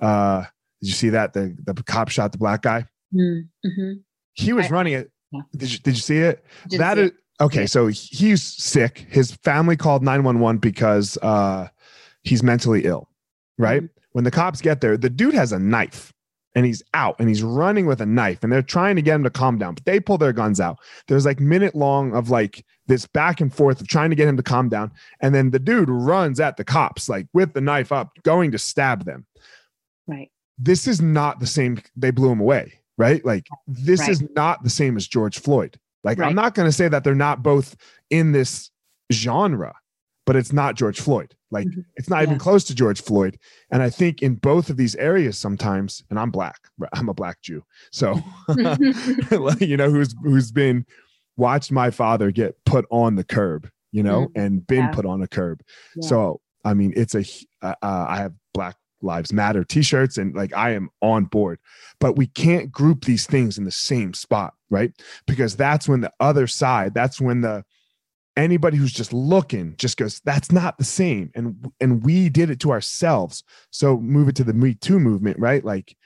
[0.00, 0.44] uh
[0.80, 1.32] did you see that?
[1.32, 2.86] The the cop shot the black guy?
[3.14, 3.92] Mm-hmm.
[4.34, 5.42] he was I- running it Yeah.
[5.56, 9.32] did you, did you see it Didn't that see is okay so he's sick his
[9.32, 11.68] family called 911 because uh
[12.24, 13.08] he's mentally ill
[13.58, 14.00] right Mm-hmm.
[14.12, 16.12] when the cops get there the dude has a knife
[16.56, 19.22] and he's out and he's running with a knife and they're trying to get him
[19.22, 22.64] to calm down but they pull their guns out there's like minute long of like
[22.88, 24.90] this back and forth of trying to get him to calm down
[25.20, 28.58] and then the dude runs at the cops like with the knife up going to
[28.58, 29.24] stab them
[30.08, 30.28] Right.
[30.58, 31.80] this is not the same.
[31.94, 33.24] They blew him away, right?
[33.24, 34.10] Like this Right.
[34.10, 35.78] is not the same as George Floyd.
[36.04, 37.74] Like I'm not going to say that they're not both
[38.10, 38.70] in this
[39.12, 39.74] genre,
[40.26, 41.34] but it's not George Floyd.
[41.50, 41.84] Like Mhm.
[41.96, 43.38] it's not even close to George Floyd.
[43.72, 46.58] And I think in both of these areas, sometimes, and I'm black,
[46.92, 48.20] I'm a black Jew, so
[49.60, 50.84] you know who's who's been
[51.36, 54.90] watched my father get put on the curb, you know, and been Yeah.
[54.92, 55.60] put on a curb.
[55.96, 56.08] Yeah.
[56.08, 57.24] So I mean, it's a
[57.62, 61.58] uh, uh, I have Black Lives Matter T-shirts, and like I am on board,
[61.98, 64.92] but we can't group these things in the same spot, right?
[65.26, 67.64] Because that's when the other side, that's when the
[68.36, 72.60] anybody who's just looking just goes, that's not the same, and and we did it
[72.60, 73.44] to ourselves.
[73.70, 75.64] So move it to the Me Too movement, right?
[75.64, 75.96] Like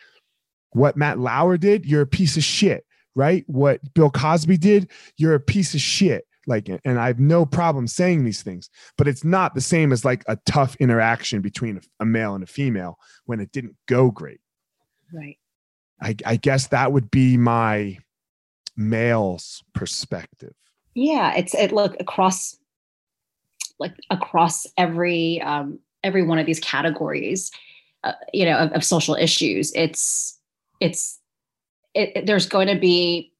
[0.70, 3.44] what Matt Lauer did, you're a piece of shit, right?
[3.46, 6.26] What Bill Cosby did, you're a piece of shit.
[6.46, 10.04] Like, and I have no problem saying these things, but it's not the same as
[10.04, 14.40] like a tough interaction between a, male and a female when it didn't go great.
[15.12, 15.38] right.
[16.00, 17.98] I, I guess that would be my
[18.76, 20.52] male's perspective.
[20.94, 22.56] Yeah, it's it look across
[23.78, 27.50] like across every um every one of these categories,
[28.04, 29.72] uh, you know, of, of social issues.
[29.74, 30.38] It's
[30.80, 31.18] it's
[31.94, 33.32] it, it- there's going to be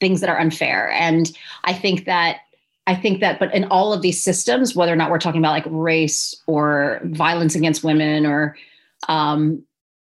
[0.00, 1.30] things that are unfair, and
[1.64, 2.40] I think that
[2.86, 5.50] I think that, but in all of these systems, whether or not we're talking about
[5.50, 8.56] like race or violence against women or
[9.08, 9.64] um,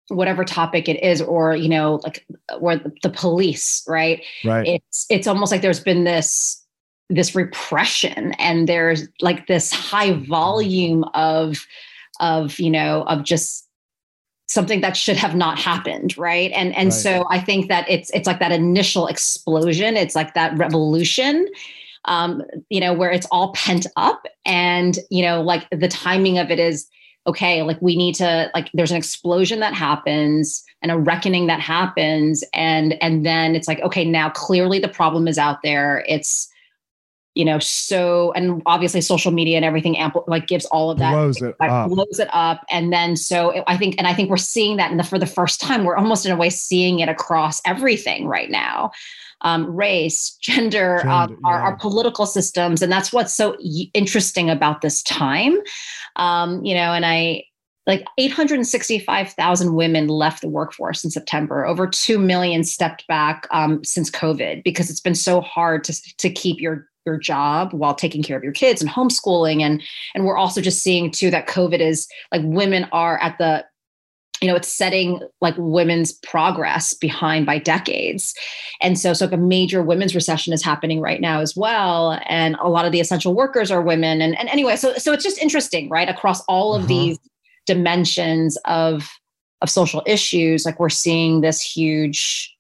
[0.09, 2.27] whatever topic it is, or you know, like
[2.61, 4.23] or the, the police, right?
[4.45, 4.67] Right.
[4.67, 6.61] it's it's almost like there's been this
[7.11, 11.65] this repression and there's like this high volume of
[12.19, 13.64] of you know of just
[14.47, 16.51] something that should have not happened right?
[16.53, 16.93] And and Right.
[16.93, 19.97] so i think that it's it's like that initial explosion.
[19.97, 21.49] It's like that revolution
[22.07, 26.51] um you know where it's all pent up and you know like the timing of
[26.51, 26.87] it is
[27.27, 31.61] okay like we need to like there's an explosion that happens and a reckoning that
[31.61, 32.45] happens.
[32.53, 36.05] And and then it's like okay now clearly the problem is out there.
[36.07, 36.49] It's
[37.35, 41.13] you know so and obviously social media and everything ample like gives all of that
[41.13, 41.91] Blows it like, up.
[41.91, 44.91] blows it up and then so it- i think and i think we're seeing that
[44.91, 48.27] in the for the first time we're almost in a way seeing it across everything
[48.27, 48.91] right now
[49.41, 51.65] um, race gender, um, our, yeah.
[51.65, 55.59] our political systems and that's what's so y- interesting about this time
[56.17, 57.45] um, you know and i
[57.87, 61.67] like 865,000 women left the workforce in September.
[61.67, 66.31] Over 2 million stepped back um, since COVID because it's been so hard to, to
[66.31, 69.61] keep your your job while taking care of your kids and homeschooling.
[69.63, 69.83] And
[70.15, 73.65] and we're also just seeing too that covid is like women are at the
[74.41, 78.35] you know it's setting like women's progress behind by decades.
[78.83, 82.21] And so so like a major women's recession is happening right now as well.
[82.29, 84.21] And a lot of the essential workers are women.
[84.21, 86.09] And, and anyway so so it's just interesting right?
[86.09, 86.89] Across all of Uh-huh.
[86.89, 87.19] these
[87.67, 89.09] dimensions of
[89.63, 92.54] of social issues like we're seeing this huge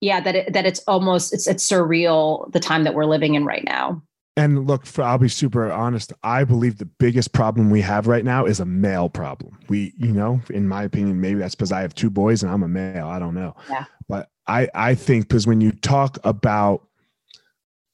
[0.00, 3.44] yeah that it, that it's almost it's it's surreal the time that we're living in
[3.44, 4.02] right now
[4.38, 6.12] And look, for, I'll be super honest.
[6.22, 9.58] I believe the biggest problem we have right now is a male problem.
[9.70, 12.62] We, you know, in my opinion, maybe that's because I have two boys and I'm
[12.62, 13.06] a male.
[13.06, 13.56] I don't know.
[13.70, 13.86] Yeah.
[14.10, 16.86] But I, I think because when you talk about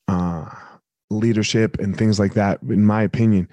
[0.08, 0.50] uh,
[1.10, 3.48] leadership and things like that, in my opinion,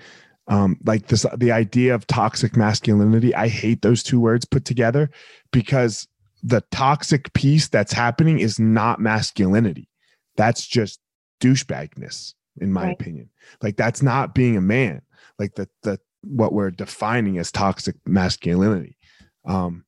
[0.47, 5.11] um, like this, the idea of toxic masculinity, I hate those two words put together
[5.51, 6.07] because
[6.43, 9.89] the toxic piece that's happening is not masculinity.
[10.37, 10.99] That's just
[11.41, 12.93] douchebagness in my Right.
[12.93, 13.29] opinion.
[13.61, 15.01] Like that's not being a man.
[15.37, 18.97] Like the the what we're defining as toxic masculinity.
[19.45, 19.85] Um,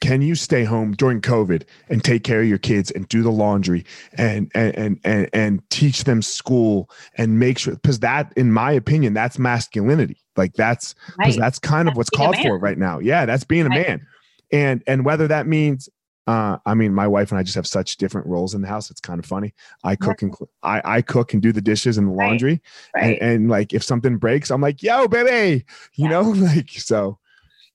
[0.00, 3.30] can you stay home during COVID and take care of your kids and do the
[3.30, 8.52] laundry and and and and, and teach them school and make sure because that, in
[8.52, 10.18] my opinion, that's masculinity.
[10.36, 12.98] Like that's because right that's kind of That's what's called for right now.
[12.98, 14.06] Yeah, that's being a man.
[14.52, 15.88] And and whether that means
[16.26, 18.90] uh, I mean, my wife and I just have such different roles in the house.
[18.90, 19.54] It's kind of funny.
[19.84, 22.60] I cook and I, I cook and do the dishes and the laundry.
[22.96, 26.10] right And, and like if something breaks, I'm like, yo, baby, you Yeah.
[26.10, 27.18] know, like so.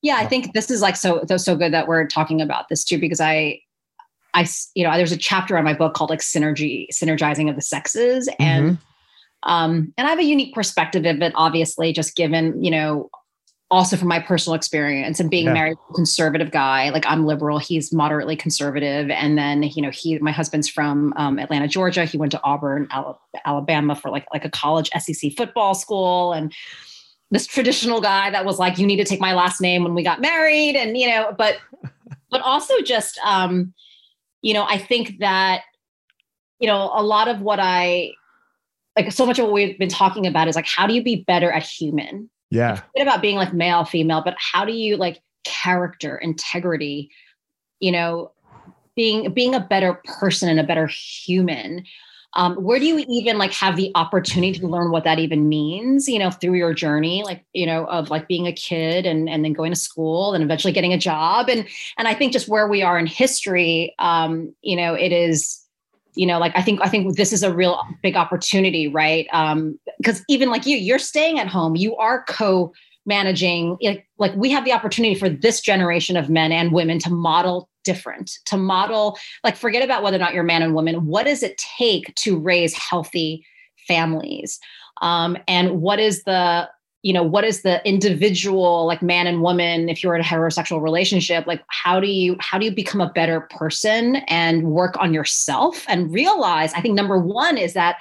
[0.01, 2.83] yeah i think this is like so so so good that we're talking about this
[2.83, 3.61] too because I,
[4.33, 7.61] I, you know there's a chapter on my book called like synergy synergizing of the
[7.61, 8.77] sexes and
[9.43, 13.09] um and i have a unique perspective of it obviously just given you know
[13.71, 15.53] also from my personal experience and being Yeah.
[15.53, 19.09] married to a conservative guy like i'm liberal he's moderately conservative.
[19.09, 22.03] And then you know he my husband's from um, atlanta georgia.
[22.05, 22.89] He went to auburn
[23.45, 26.33] alabama for like like a college sec football school.
[26.33, 26.53] And
[27.31, 30.03] this traditional guy that was like you need to take my last name when we
[30.03, 30.75] got married.
[30.75, 31.57] And you know but
[32.29, 33.73] but also just um
[34.41, 35.61] you know i think that
[36.59, 38.11] you know a lot of what i
[38.97, 41.23] like so much of what we've been talking about is like how do you be
[41.25, 42.75] better at human Yeah.
[42.75, 47.09] forget about being like male female but how do you like character, integrity,
[47.79, 48.31] you know,
[48.95, 51.83] being being a better person and a better human
[52.33, 56.07] um, where do you even like have the opportunity to learn what that even means
[56.07, 59.45] you know through your journey like you know of like being a kid and and
[59.45, 61.65] then going to school and eventually getting a job and
[61.97, 65.61] and i think just where we are in history um you know it is
[66.15, 69.27] you know like i think i think this is a real big opportunity right?
[69.31, 72.73] Um because even like you you're staying at home you are co
[73.05, 77.09] managing like, like we have the opportunity for this generation of men and women to
[77.09, 81.25] model different to model like forget about whether or not you're man and woman what
[81.25, 83.43] does it take to raise healthy
[83.87, 84.59] families?
[85.01, 86.69] Um, and what is the
[87.03, 90.81] you know what is the individual like man and woman if you're in a heterosexual
[90.81, 95.13] relationship like how do you how do you become a better person and work on
[95.13, 97.97] yourself and realize i think number one is that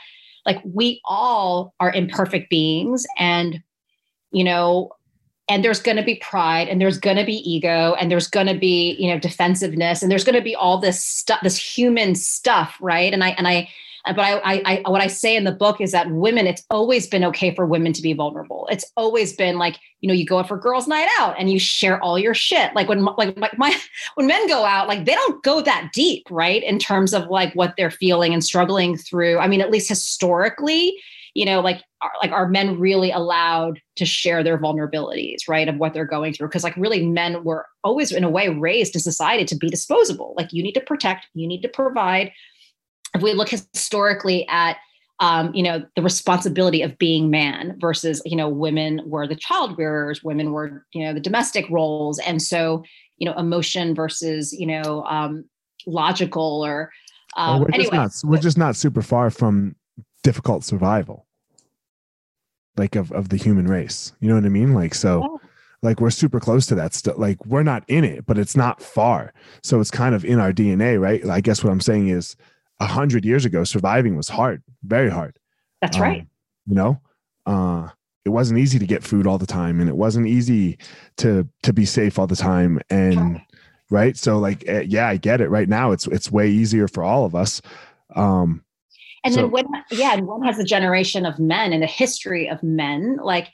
[0.47, 3.63] like we all are imperfect beings and
[4.33, 4.91] you know
[5.51, 8.47] and there's going to be pride and there's going to be ego and there's going
[8.47, 12.15] to be you know defensiveness and there's going to be all this stuff this human
[12.15, 13.13] stuff right?
[13.13, 13.69] And i and i
[14.07, 16.65] Uh, but I, I, I what i say in the book is that women it's
[16.71, 18.69] always been okay for women to be vulnerable.
[18.71, 21.59] It's always been like you know you go out for girls night out and you
[21.59, 22.75] share all your shit.
[22.75, 23.77] Like when like my, my
[24.15, 26.63] when men go out like they don't go that deep right?
[26.63, 29.39] In terms of like what they're feeling and struggling through.
[29.39, 30.97] I mean at least historically
[31.35, 35.77] you know like are, like are men really allowed to share their vulnerabilities right of
[35.77, 36.49] what they're going through?
[36.49, 40.35] Because like really men were always in a way raised in society to be disposable.
[40.37, 42.33] Like you need to protect you need to provide
[43.15, 44.77] if we look historically at
[45.21, 49.77] um, you know the responsibility of being man versus you know women were the child
[49.77, 52.19] bearers women were you know the domestic roles.
[52.21, 52.83] And so
[53.19, 55.45] you know emotion versus you know um,
[55.87, 56.91] logical or
[57.37, 57.97] um, well, we're, anyway.
[57.97, 59.77] just not, we're just not super far from
[60.23, 61.27] difficult survival
[62.77, 64.13] like of, of the human race.
[64.21, 64.73] You know what i mean?
[64.75, 65.49] Like so yeah.
[65.83, 68.81] like we're super close to that stuff like we're not in it but it's not
[68.81, 69.35] far.
[69.63, 71.25] So it's kind of in our dna right?
[71.27, 72.37] I guess what i'm saying is
[72.81, 75.39] a hundred years ago surviving was hard very hard.
[75.81, 76.27] That's um, right.
[76.67, 77.01] you know
[77.47, 77.89] uh
[78.25, 80.79] it wasn't easy to get food all the time and it wasn't easy
[81.17, 83.41] to to be safe all the time and
[83.91, 84.17] right.
[84.17, 85.49] so like eh, yeah i get it.
[85.49, 87.63] Right now it's it's way easier for all of us.
[88.15, 88.65] Um
[89.23, 92.49] and so, then when, yeah, and one has a generation of men and a history
[92.49, 93.49] of men, like,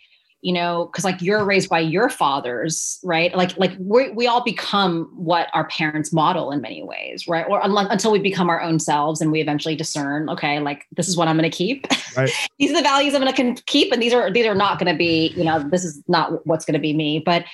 [0.47, 3.35] you know, because like you're raised by your fathers, right?
[3.35, 7.45] Like, like we we all become what our parents model in many ways, right?
[7.49, 11.09] Or unless, until we become our own selves and we eventually discern, okay, like this
[11.09, 11.89] is what I'm going to keep.
[12.17, 12.31] Right.
[12.61, 14.93] these are the values I'm going to keep, and these are these are not going
[14.93, 17.19] to be, you know, this is not what's going to be me.
[17.19, 17.45] But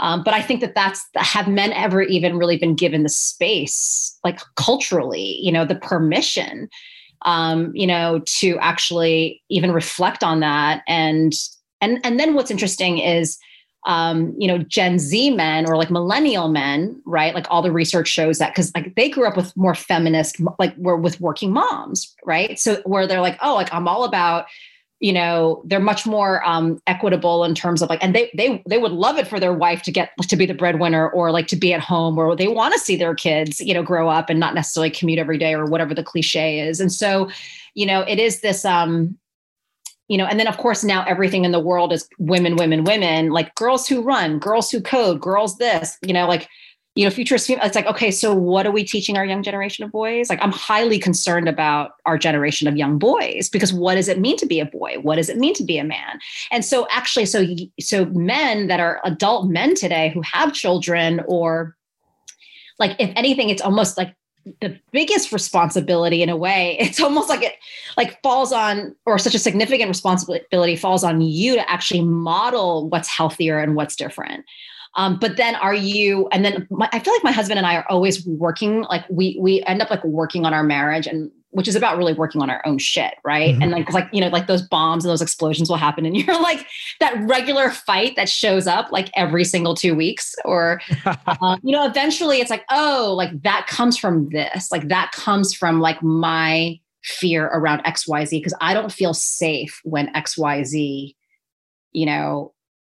[0.00, 4.14] um, but I think that that's have men ever even really been given the space,
[4.24, 6.68] like culturally, you know, the permission
[7.24, 10.82] um, you know, to actually even reflect on that.
[10.88, 11.32] And
[11.82, 13.38] and and then what's interesting is
[13.84, 17.34] um, you know, Gen Z men or like millennial men, right?
[17.34, 20.74] Like all the research shows that because like they grew up with more feminist, like
[20.76, 22.58] we're with working moms, right?
[22.58, 24.46] So where they're like, oh, like I'm all about
[25.00, 28.78] you know they're much more um, equitable in terms of like and they they they
[28.78, 31.56] would love it for their wife to get to be the breadwinner or like to
[31.56, 34.38] be at home or they want to see their kids you know grow up and
[34.38, 37.28] not necessarily commute every day or whatever the cliche is and so
[37.74, 39.18] you know it is this um
[40.12, 43.30] you know and then of course now everything in the world is women women women
[43.30, 46.48] like girls who run girls who code girls this you know like
[46.94, 49.90] you know, futurist it's like, okay, so what are we teaching our young generation of
[49.90, 50.28] boys?
[50.28, 54.36] Like, I'm highly concerned about our generation of young boys because what does it mean
[54.36, 54.96] to be a boy?
[55.00, 56.20] What does it mean to be a man?
[56.50, 57.46] And so, actually, so
[57.80, 61.74] so men that are adult men today who have children, or
[62.78, 64.14] like, if anything, it's almost like
[64.60, 66.76] the biggest responsibility in a way.
[66.92, 67.54] It's almost like it
[67.96, 73.08] like falls on or such a significant responsibility falls on you to actually model what's
[73.08, 74.44] healthier and what's different.
[74.94, 77.76] Um, but then are you, and then my, I feel like my husband and I
[77.76, 81.68] are always working, like we, we end up like working on our marriage and which
[81.68, 83.52] is about really working on our own shit, right?
[83.52, 83.62] Mm-hmm.
[83.62, 86.40] And like, like you know, like those bombs and those explosions will happen, and you're
[86.40, 86.66] like
[87.00, 91.86] that regular fight that shows up like every single two weeks, or uh, you know,
[91.86, 96.78] eventually it's like, oh, like that comes from this, like that comes from like my
[97.04, 101.16] fear around X Y Z because I don't feel safe when X Y Z,
[101.92, 102.54] you know,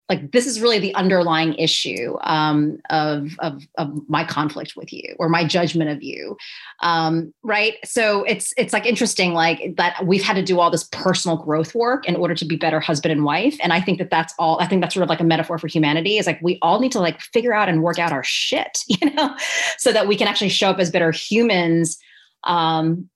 [0.09, 5.15] like this is really the underlying issue um, of, of, of my conflict with you
[5.17, 6.35] or my judgment of you.
[6.81, 7.75] Um, right?
[7.85, 11.73] So it's it's like interesting like that we've had to do all this personal growth
[11.73, 13.57] work in order to be better husband and wife.
[13.61, 15.67] And i think that that's all i think that's sort of like a metaphor for
[15.67, 18.79] humanity is like we all need to like figure out and work out our shit
[18.87, 19.35] you know
[19.77, 21.97] so that we can actually show up as better humans
[22.43, 23.09] um,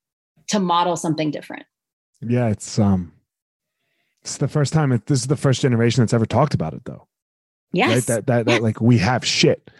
[0.47, 1.65] to model something different.
[2.21, 3.11] Yeah it's um
[4.27, 4.91] it's the first time.
[4.91, 7.07] It, this is the first generation that's ever talked about it, though.
[7.71, 7.93] Yes.
[7.95, 8.03] Right.
[8.05, 9.71] That that that like we have shit.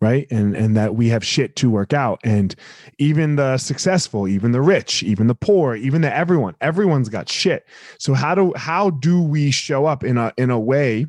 [0.00, 0.26] Right.
[0.32, 2.18] And and that we have shit to work out.
[2.24, 2.54] And
[2.98, 7.64] even the successful, even the rich, even the poor, even the everyone, everyone's got shit.
[7.98, 11.06] So how do how do we show up in a in a way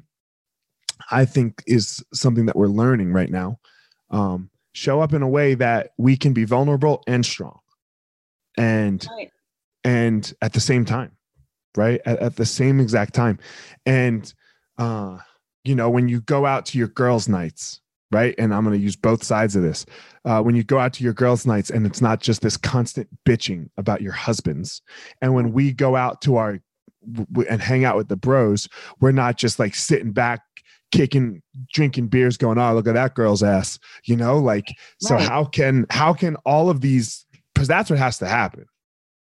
[1.09, 3.59] I think is something that we're learning right now.
[4.11, 7.59] Um, show up in a way that we can be vulnerable and strong
[8.55, 9.31] and Right.
[9.83, 11.12] and at the same time
[11.75, 12.01] right?
[12.05, 13.39] At, at the same exact time.
[13.85, 14.31] And
[14.77, 15.19] uh
[15.63, 17.79] you know when you go out to your girls nights
[18.13, 18.35] right?
[18.37, 19.85] And i'm going to use both sides of this.
[20.23, 23.09] Uh, when you go out to your girls nights and it's not just this constant
[23.25, 24.81] bitching about your husbands
[25.21, 26.59] and when we go out to our
[27.49, 28.69] and hang out with the bros
[29.01, 30.39] we're not just like sitting back
[30.93, 31.41] kicking
[31.73, 34.37] drinking beers going oh look at that girl's ass you know?
[34.37, 34.67] Like
[35.01, 38.65] so how can how can all of these because that's what has to happen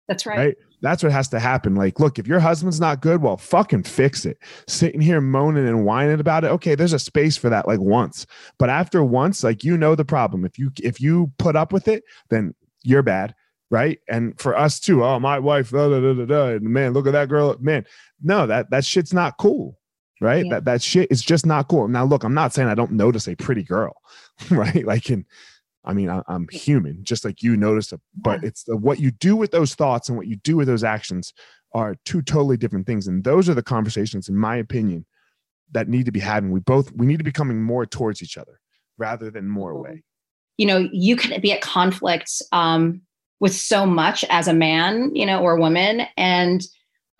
[0.08, 0.38] That's right.
[0.38, 0.56] right.
[0.82, 1.76] That's what has to happen.
[1.76, 4.36] Like, look, if your husband's not good, well, fucking fix it.
[4.66, 8.26] Sitting here moaning and whining about it, okay, there's a space for that, like once.
[8.58, 10.44] But after once, like you know the problem.
[10.44, 13.34] If you if you put up with it, then you're bad,
[13.70, 14.00] right?
[14.08, 17.28] And for us too, oh, my wife, da, da, da, da, man, look at that
[17.28, 17.86] girl, man.
[18.20, 19.78] No, that that shit's not cool,
[20.20, 20.44] right?
[20.44, 20.54] Yeah.
[20.54, 21.86] That that shit is just not cool.
[21.86, 23.94] Now, look, I'm not saying I don't notice a pretty girl,
[24.50, 24.84] right?
[24.84, 25.26] Like in
[25.84, 29.10] I mean, I, I'm human, just like you notice, a, but it's the what you
[29.10, 31.32] do with those thoughts and what you do with those actions
[31.74, 33.06] are two totally different things.
[33.08, 35.06] And those are the conversations, in my opinion,
[35.72, 36.42] that need to be had.
[36.42, 38.60] And we both we need to be coming more towards each other
[38.98, 39.76] rather than more Mhm.
[39.78, 40.02] away.
[40.58, 43.00] you know you can be at conflict um,
[43.40, 46.62] with so much as a man you know or a woman and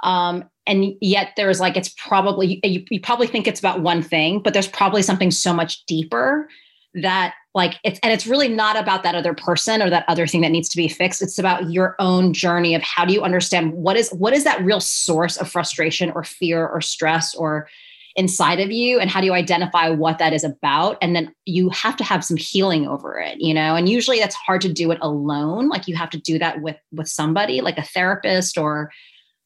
[0.05, 4.39] um, and yet there's like it's probably you, you probably think it's about one thing
[4.41, 6.47] but there's probably something so much deeper
[6.95, 10.41] that like it's and it's really not about that other person or that other thing
[10.41, 11.23] that needs to be fixed.
[11.23, 14.63] It's about your own journey of how do you understand what is what is that
[14.65, 17.69] real source of frustration or fear or stress or
[18.15, 20.99] inside of you and how do you identify what that is about?
[21.01, 23.75] And then you have to have some healing over it you know?
[23.75, 25.69] And usually that's hard to do it alone.
[25.69, 28.91] Like you have to do that with with somebody like a therapist or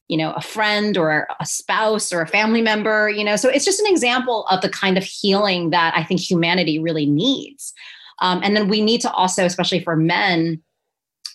[0.09, 3.37] you know a friend or a spouse or a family member you know?
[3.37, 7.07] So it's just an example of the kind of healing that i think humanity really
[7.07, 7.73] needs.
[8.19, 10.63] Um, and then we need to also especially for men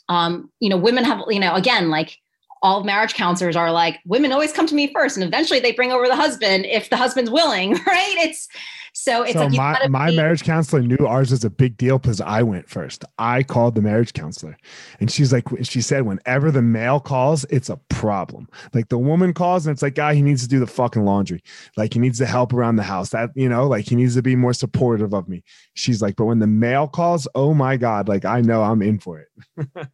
[0.09, 2.17] um, you know women have you know again like
[2.61, 5.91] all marriage counselors are like women always come to me first and eventually they bring
[5.91, 8.15] over the husband if the husband's willing right?
[8.19, 8.47] It's
[8.93, 11.97] so it's so like my, my be- marriage counselor knew ours was a big deal
[11.97, 13.05] because I went first.
[13.17, 14.57] I called the marriage counselor,
[14.99, 18.47] and she's like, she said, whenever the male calls, it's a problem.
[18.73, 21.41] Like the woman calls, and it's like, guy, he needs to do the fucking laundry.
[21.77, 23.09] Like he needs to help around the house.
[23.11, 25.43] That you know, like he needs to be more supportive of me.
[25.73, 28.99] She's like, but when the male calls, oh my god, like I know I'm in
[28.99, 29.67] for it.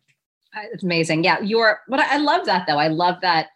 [0.56, 3.48] Uh, it's amazing yeah you're but I, I love that though i love that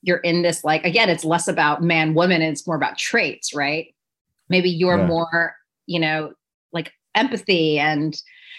[0.00, 3.54] you're in this like again it's less about man woman and it's more about traits
[3.54, 3.94] right
[4.52, 5.06] maybe you're Yeah.
[5.06, 6.32] more you know
[6.72, 8.16] like empathy and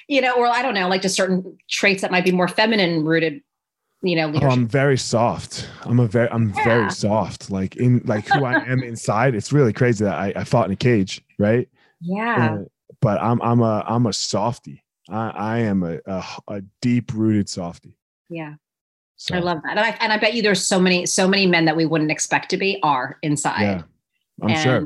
[0.10, 3.04] you know or i don't know like just certain traits that might be more feminine
[3.06, 3.42] rooted
[4.02, 5.70] you know Oh, I'm very soft.
[5.84, 6.64] I'm a very, I'm Yeah.
[6.66, 7.50] very soft.
[7.50, 9.34] Like in, like who I am inside.
[9.34, 11.70] It's really crazy that I, I fought in a cage, right?
[12.02, 12.64] yeah Uh,
[13.00, 14.84] but I'm I'm a I'm a softie.
[15.10, 17.96] I, I am a a, a deep rooted softie.
[18.30, 18.56] yeah
[19.16, 21.46] So i love that and I, and I bet you there's so many so many
[21.48, 23.82] men that we wouldn't expect to be are inside yeah,
[24.42, 24.82] I'm And- sure.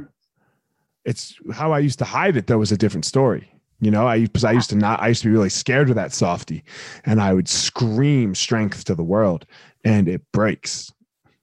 [1.07, 3.49] It's how I used to hide it though was a different story.
[3.79, 5.95] You know, I because I used to not I used to be really scared of
[5.95, 6.63] that softie,
[7.05, 9.45] and I would scream strength to the world,
[9.83, 10.91] and it breaks.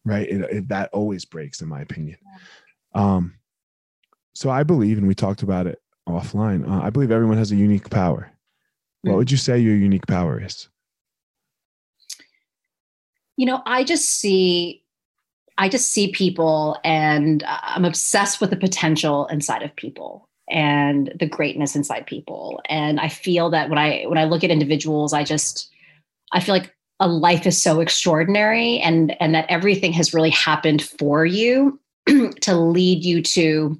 [0.04, 2.18] Right, it, it, that always breaks, in my opinion.
[2.94, 3.36] Um,
[4.34, 6.68] so I believe, and we talked about it offline.
[6.68, 8.30] Uh, I believe everyone has a unique power.
[9.02, 9.16] What Mm.
[9.16, 10.68] would you say your unique power is?
[13.36, 14.84] you know i just see
[15.59, 21.12] i just see people and uh, i'm obsessed with the potential inside of people and
[21.18, 22.61] the greatness inside people.
[22.68, 25.70] And i feel that when i when i look at individuals i just
[26.32, 30.82] i feel like a life is so extraordinary and and that everything has really happened
[30.82, 31.80] for you
[32.40, 33.78] to lead you to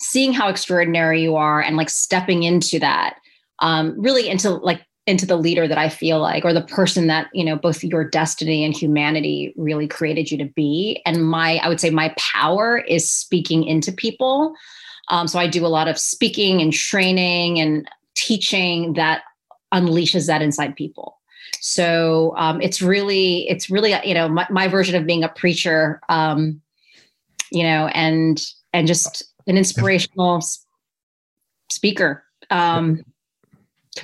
[0.00, 3.16] seeing how extraordinary you are and like stepping into that
[3.58, 7.28] um really into like into the leader that I feel like, or the person that,
[7.32, 11.02] you know, both your destiny and humanity really created you to be.
[11.06, 14.54] And my, I would say my power is speaking into people.
[15.08, 19.22] Um, so I do a lot of speaking and training and teaching that
[19.72, 21.18] unleashes that inside people.
[21.60, 26.00] So um, it's really, it's really, you know, my, my version of being a preacher,
[26.08, 26.60] um,
[27.50, 28.44] you know, and,
[28.74, 30.42] and just an inspirational
[31.70, 32.22] speaker.
[32.50, 33.02] Um,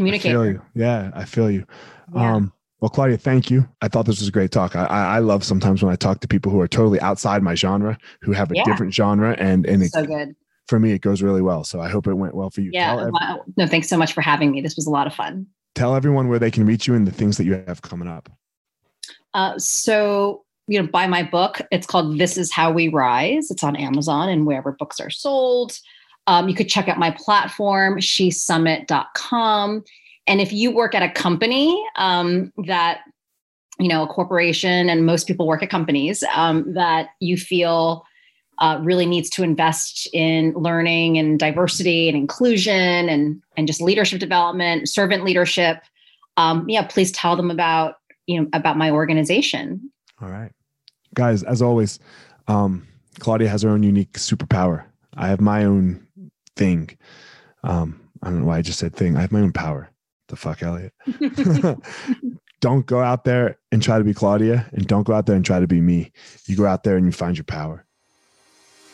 [0.01, 0.63] I feel you.
[0.75, 1.67] Yeah, I feel you.
[2.15, 2.35] Yeah.
[2.35, 3.67] Um, well, Claudia, thank you.
[3.81, 4.77] I thought this was a great talk.
[4.77, 7.97] I, I, love sometimes when I talk to people who are totally outside my genre,
[8.21, 8.65] who have a Yeah.
[8.65, 10.37] different genre, and and it, so good.
[10.69, 11.65] for me, it goes really well.
[11.65, 12.71] So I hope it went well for you.
[12.75, 12.93] Yeah.
[12.93, 13.43] Every- wow.
[13.57, 14.61] No, thanks so much for having me.
[14.61, 15.47] This was a lot of fun.
[15.75, 18.29] Tell everyone where they can reach you and the things that you have coming up.
[19.33, 21.61] Uh, so, you know, buy my book.
[21.71, 23.51] It's called This Is How We Rise.
[23.51, 25.79] It's on Amazon and wherever books are sold.
[26.27, 29.85] Um, you could check out my platform, shesummit.com.
[30.27, 33.01] And if you work at a company um, that,
[33.79, 38.05] you know, a corporation, and most people work at companies um, that you feel
[38.59, 44.21] uh, really needs to invest in learning and diversity and inclusion and and just leadership
[44.21, 45.83] development, servant leadership.
[46.37, 47.97] Um, yeah, please tell them about
[48.27, 49.91] you know about my organization.
[50.23, 50.53] All right,
[51.15, 51.43] guys.
[51.43, 51.99] As always,
[52.47, 52.87] um,
[53.19, 54.85] Claudia has her own unique superpower.
[55.17, 56.04] I have my own
[56.57, 56.97] thing.
[57.63, 59.17] Um, I don't know why I just said thing.
[59.17, 59.91] I have my own power.
[60.29, 60.93] The fuck, Elliot.
[62.61, 65.45] don't go out there and try to be Claudia, and don't go out there and
[65.45, 66.13] try to be me.
[66.47, 67.85] You go out there and you find your power.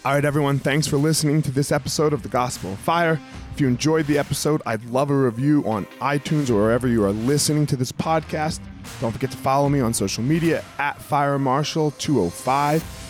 [0.03, 3.21] All right, everyone, thanks for listening to this episode of The Gospel of Fire.
[3.53, 7.13] If you enjoyed the episode, I'd love a review on iTunes or wherever you are
[7.13, 8.61] listening to this podcast.
[9.03, 13.10] Don't forget to follow me on social media at Fire Marshal 205.